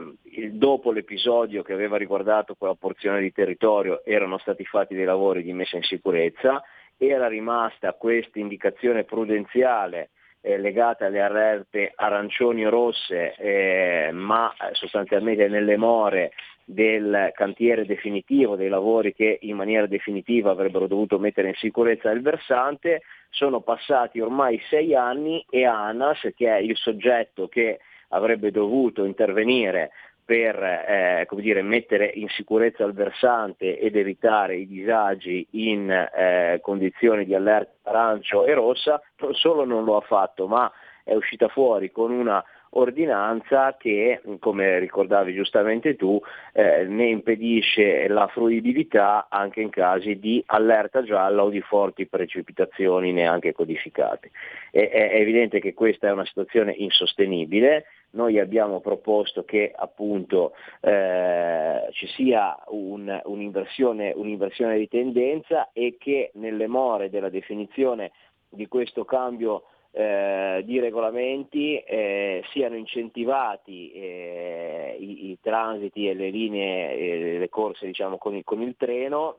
[0.49, 5.53] dopo l'episodio che aveva riguardato quella porzione di territorio erano stati fatti dei lavori di
[5.53, 6.63] messa in sicurezza,
[6.97, 10.09] era rimasta questa indicazione prudenziale
[10.45, 18.55] eh, legate alle allerte arancioni o rosse, eh, ma sostanzialmente nelle more del cantiere definitivo,
[18.55, 24.19] dei lavori che in maniera definitiva avrebbero dovuto mettere in sicurezza il versante, sono passati
[24.19, 29.91] ormai sei anni e ANAS, che è il soggetto che avrebbe dovuto intervenire
[30.25, 37.25] per eh, dire, mettere in sicurezza il versante ed evitare i disagi in eh, condizioni
[37.25, 40.71] di allerta arancio e rossa, non solo non lo ha fatto, ma
[41.03, 42.43] è uscita fuori con una
[42.77, 46.19] ordinanza che, come ricordavi giustamente tu,
[46.53, 53.13] eh, ne impedisce la fruibilità anche in casi di allerta gialla o di forti precipitazioni
[53.13, 54.31] neanche codificate.
[54.71, 57.85] È, è evidente che questa è una situazione insostenibile,
[58.15, 66.31] noi abbiamo proposto che appunto eh, ci sia un, un'inversione, un'inversione di tendenza e che
[66.35, 68.11] nelle more della definizione
[68.49, 76.29] di questo cambio eh, di regolamenti eh, siano incentivati eh, i, i, transiti e le
[76.29, 79.37] linee, le corse diciamo, con, il, con il treno,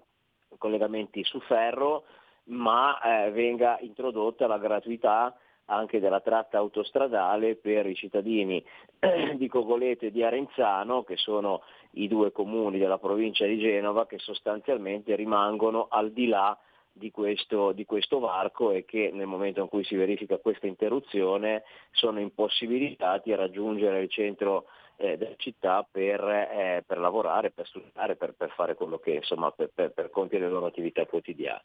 [0.58, 2.04] collegamenti su ferro,
[2.44, 5.34] ma eh, venga introdotta la gratuità
[5.66, 8.62] anche della tratta autostradale per i cittadini
[9.36, 11.62] di Cogoleto e di Arenzano, che sono
[11.92, 16.56] i due comuni della provincia di Genova, che sostanzialmente rimangono al di là
[16.96, 21.64] di questo, di questo, varco e che nel momento in cui si verifica questa interruzione
[21.90, 24.66] sono impossibilitati a raggiungere il centro
[24.96, 29.50] eh, della città per, eh, per, lavorare, per studiare, per, per fare quello che insomma
[29.50, 31.64] per, per compiere le loro attività quotidiane.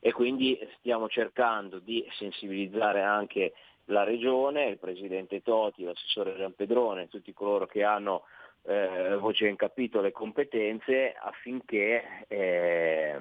[0.00, 3.52] E quindi stiamo cercando di sensibilizzare anche
[3.86, 8.24] la Regione, il Presidente Toti, l'assessore Giampedrone, tutti coloro che hanno
[8.62, 13.18] eh, voce in capitolo e competenze affinché eh,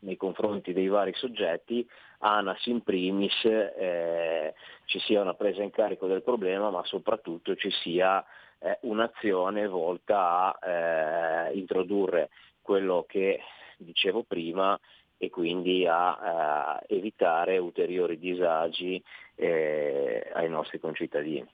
[0.00, 4.54] nei confronti dei vari soggetti, ANAS in primis, eh,
[4.84, 8.24] ci sia una presa in carico del problema, ma soprattutto ci sia
[8.58, 13.40] eh, un'azione volta a eh, introdurre quello che
[13.76, 14.78] dicevo prima
[15.16, 19.02] e quindi a, a evitare ulteriori disagi
[19.34, 21.46] eh, ai nostri concittadini.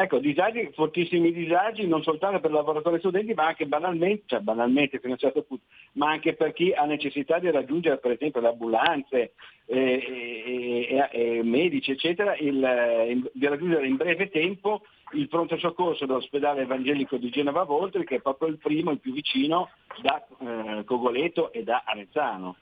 [0.00, 5.00] Ecco, disagi, fortissimi disagi non soltanto per lavoratori e studenti, ma anche banalmente, cioè banalmente
[5.00, 5.64] fino a un certo punto,
[5.94, 9.32] ma anche per chi ha necessità di raggiungere per esempio le ambulanze,
[9.66, 14.82] eh, eh, eh, medici, eccetera, il, di raggiungere in breve tempo
[15.14, 19.12] il pronto soccorso dell'ospedale evangelico di Genova Voltri, che è proprio il primo, il più
[19.12, 19.70] vicino
[20.00, 22.54] da eh, Cogoleto e da Arezzano.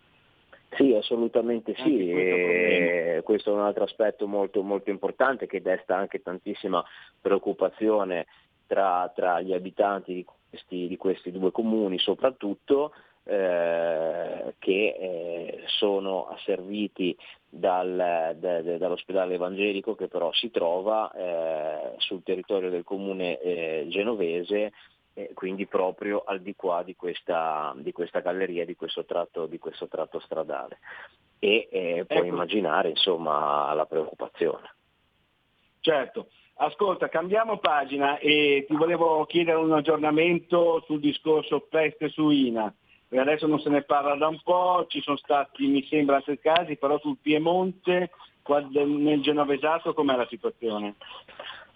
[0.76, 6.22] Sì, assolutamente sì, questo, questo, è un altro aspetto molto, molto, importante che desta anche
[6.22, 6.84] tantissima
[7.20, 8.26] preoccupazione
[8.66, 12.92] tra, tra gli abitanti di questi, di questi, due comuni soprattutto,
[13.24, 17.16] eh, che eh, sono asserviti
[17.48, 23.40] dal, da, da, dall'ospedale evangelico che però si trova eh, sul territorio del comune
[25.16, 29.58] eh, quindi proprio al di qua di questa, di questa galleria, di questo, tratto, di
[29.58, 30.78] questo tratto stradale.
[31.38, 32.26] E eh, puoi ecco.
[32.26, 34.74] immaginare insomma, la preoccupazione.
[35.80, 36.28] Certo.
[36.58, 42.72] Ascolta, cambiamo pagina e ti volevo chiedere un aggiornamento sul discorso peste suina.
[43.08, 46.76] Adesso non se ne parla da un po', ci sono stati, mi sembra, altri casi,
[46.76, 48.10] però sul Piemonte,
[48.84, 50.96] nel Genovesato, com'è la situazione?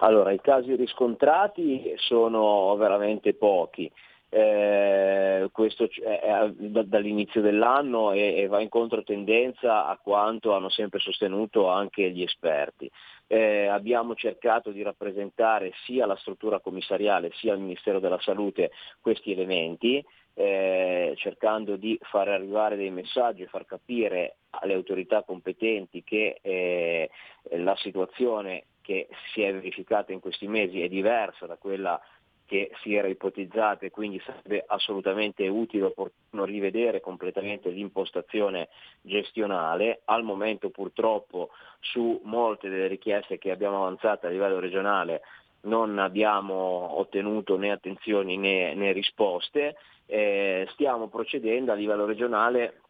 [0.02, 3.90] Allora, i casi riscontrati sono veramente pochi.
[4.32, 6.50] Eh, questo è
[6.84, 12.90] dall'inizio dell'anno e, va in controtendenza a quanto hanno sempre sostenuto anche gli esperti.
[13.26, 18.70] Eh, abbiamo cercato di rappresentare sia la struttura commissariale sia il Ministero della Salute
[19.00, 20.02] questi elementi,
[20.32, 27.10] eh, cercando di far arrivare dei messaggi e far capire alle autorità competenti che eh,
[27.56, 32.00] la situazione che si è verificata in questi mesi è diversa da quella
[32.44, 38.66] che si era ipotizzata e quindi sarebbe assolutamente utile opportuno rivedere completamente l'impostazione
[39.00, 40.00] gestionale.
[40.06, 45.20] Al momento purtroppo su molte delle richieste che abbiamo avanzato a livello regionale
[45.62, 49.76] non abbiamo ottenuto né attenzioni né, né risposte.
[50.06, 52.80] Eh, stiamo procedendo a livello regionale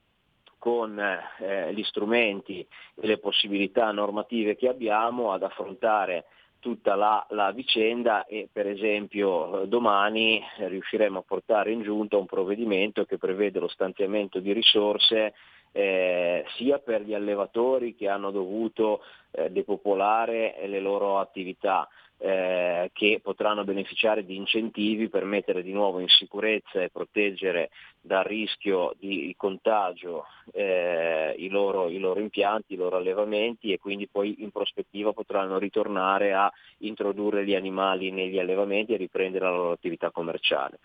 [0.61, 6.27] con eh, gli strumenti e le possibilità normative che abbiamo ad affrontare
[6.61, 13.07] tutta la, la, vicenda e per esempio domani riusciremo a portare in giunta un provvedimento
[13.07, 15.33] che prevede lo stanziamento di risorse
[15.73, 21.89] eh, sia per gli allevatori che hanno dovuto eh, depopolare le loro attività,
[22.23, 28.25] eh, che potranno beneficiare di incentivi per mettere di nuovo in sicurezza e proteggere dal
[28.25, 34.43] rischio di contagio eh, i, loro, i, loro, impianti, i loro allevamenti e quindi poi
[34.43, 40.11] in prospettiva potranno ritornare a introdurre gli animali negli allevamenti e riprendere la loro attività
[40.11, 40.79] commerciale,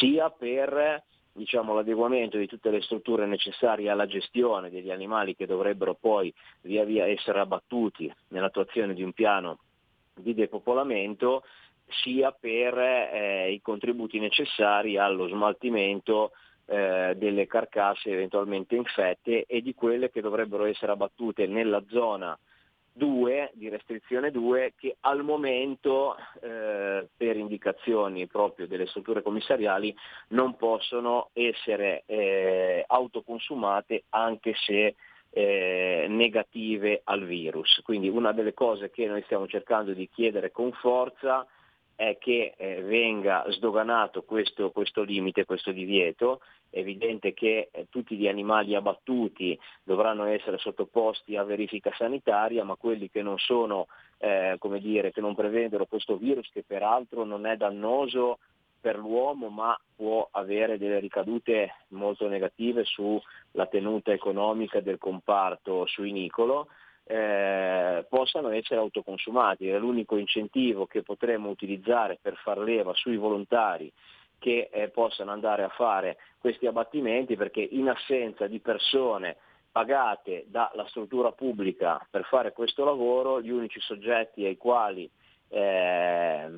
[0.00, 5.94] sia per diciamo, l'adeguamento di tutte le strutture necessarie alla gestione degli animali che dovrebbero
[5.94, 6.32] poi
[6.62, 9.58] via via essere abbattuti nell'attuazione di un piano
[10.14, 11.42] di depopolamento
[12.02, 16.32] sia per eh, i contributi necessari allo smaltimento
[16.66, 22.38] eh, delle carcasse eventualmente infette e di quelle che dovrebbero essere abbattute nella zona
[22.94, 29.94] 2, di restrizione 2, che al momento eh, per indicazioni proprio delle strutture commissariali
[30.28, 34.94] non possono essere eh, autoconsumate anche se
[35.32, 37.80] eh, negative al virus.
[37.82, 41.46] Quindi una delle cose che noi stiamo cercando di chiedere con forza
[41.94, 46.40] è che eh, venga sdoganato questo, questo, limite, questo divieto.
[46.68, 52.76] È evidente che eh, tutti gli animali abbattuti dovranno essere sottoposti a verifica sanitaria, ma
[52.76, 53.86] quelli che non sono,
[54.18, 58.38] eh, come dire, che non prevedono questo virus, che peraltro non è dannoso
[58.82, 66.66] per l'uomo ma può avere delle ricadute molto negative sulla tenuta economica del comparto suinicolo,
[67.04, 69.68] eh, possano essere autoconsumati.
[69.68, 73.90] È l'unico incentivo che potremmo utilizzare per far leva sui volontari
[74.40, 79.36] che eh, possano andare a fare questi abbattimenti perché in assenza di persone
[79.70, 85.08] pagate dalla struttura pubblica per fare questo lavoro, gli unici soggetti ai quali
[85.48, 86.50] eh,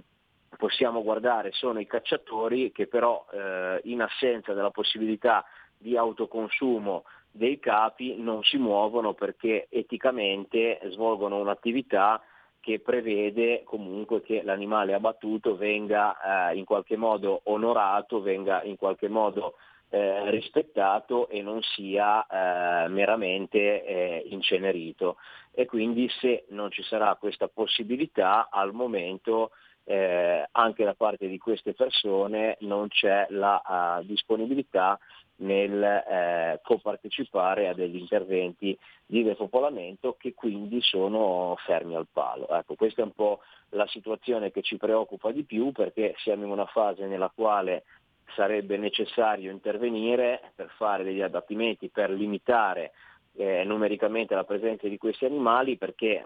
[0.56, 5.44] possiamo guardare sono i cacciatori che però eh, in assenza della possibilità
[5.76, 12.22] di autoconsumo dei capi non si muovono perché eticamente svolgono un'attività
[12.60, 19.08] che prevede comunque che l'animale abbattuto venga eh, in qualche modo onorato, venga in qualche
[19.08, 19.56] modo
[19.90, 25.16] eh, rispettato e non sia eh, meramente eh, incenerito.
[25.52, 29.50] E quindi se non ci sarà questa possibilità al momento
[29.84, 33.60] eh, anche da parte di queste persone non c'è la
[34.00, 34.98] uh, disponibilità
[35.36, 42.48] nel eh, copartecipare a degli interventi di depopolamento che quindi sono fermi al palo.
[42.48, 43.40] Ecco, questa è un po'
[43.70, 47.84] la situazione che ci preoccupa di più perché siamo in una fase nella quale
[48.34, 52.92] sarebbe necessario intervenire per fare degli adattamenti, per limitare
[53.36, 56.24] eh, numericamente la presenza di questi animali perché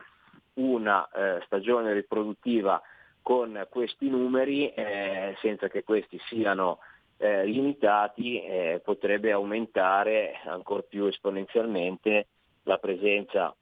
[0.54, 2.80] una eh, stagione riproduttiva
[3.22, 6.78] con questi numeri, eh, senza che questi siano
[7.18, 12.26] eh, limitati, eh, potrebbe aumentare ancora più esponenzialmente
[12.62, 13.54] la presenza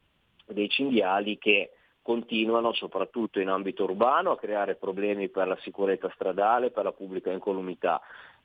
[0.47, 1.71] dei cinghiali che
[2.03, 7.33] continuano soprattutto in ambito urbano a creare problemi per la sicurezza stradale, per la pubblica
[7.33, 8.01] incolumità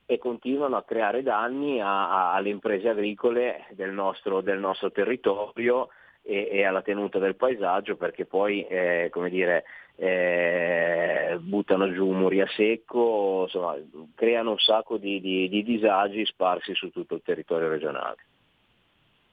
[0.05, 5.89] e continuano a creare danni a, a, alle imprese agricole del nostro, del nostro territorio
[6.23, 9.63] e, e, alla tenuta del paesaggio perché poi eh, come dire,
[9.95, 13.75] eh, buttano giù muri a secco, insomma,
[14.15, 18.17] creano un sacco di, di, di disagi sparsi su tutto il territorio regionale.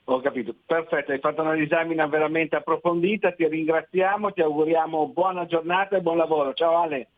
[0.04, 5.96] Ho capito, perfetto, hai fatto una disamina veramente approfondita, ti ringraziamo, ti auguriamo buona giornata
[5.96, 6.54] e buon lavoro.
[6.54, 7.08] Ciao Ale.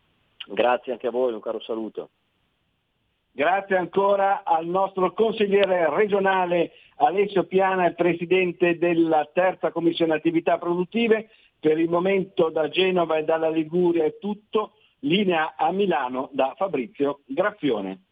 [0.47, 2.09] Grazie anche a voi, un caro saluto.
[3.31, 11.29] Grazie ancora al nostro consigliere regionale Alessio Piana, il presidente della terza commissione attività produttive.
[11.61, 14.71] Per il momento da Genova e dalla Liguria è tutto.
[15.01, 18.05] Linea a Milano da Fabrizio Graffione.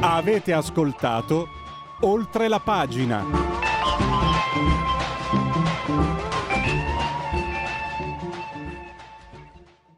[0.00, 1.46] Avete ascoltato
[2.02, 3.24] oltre la pagina.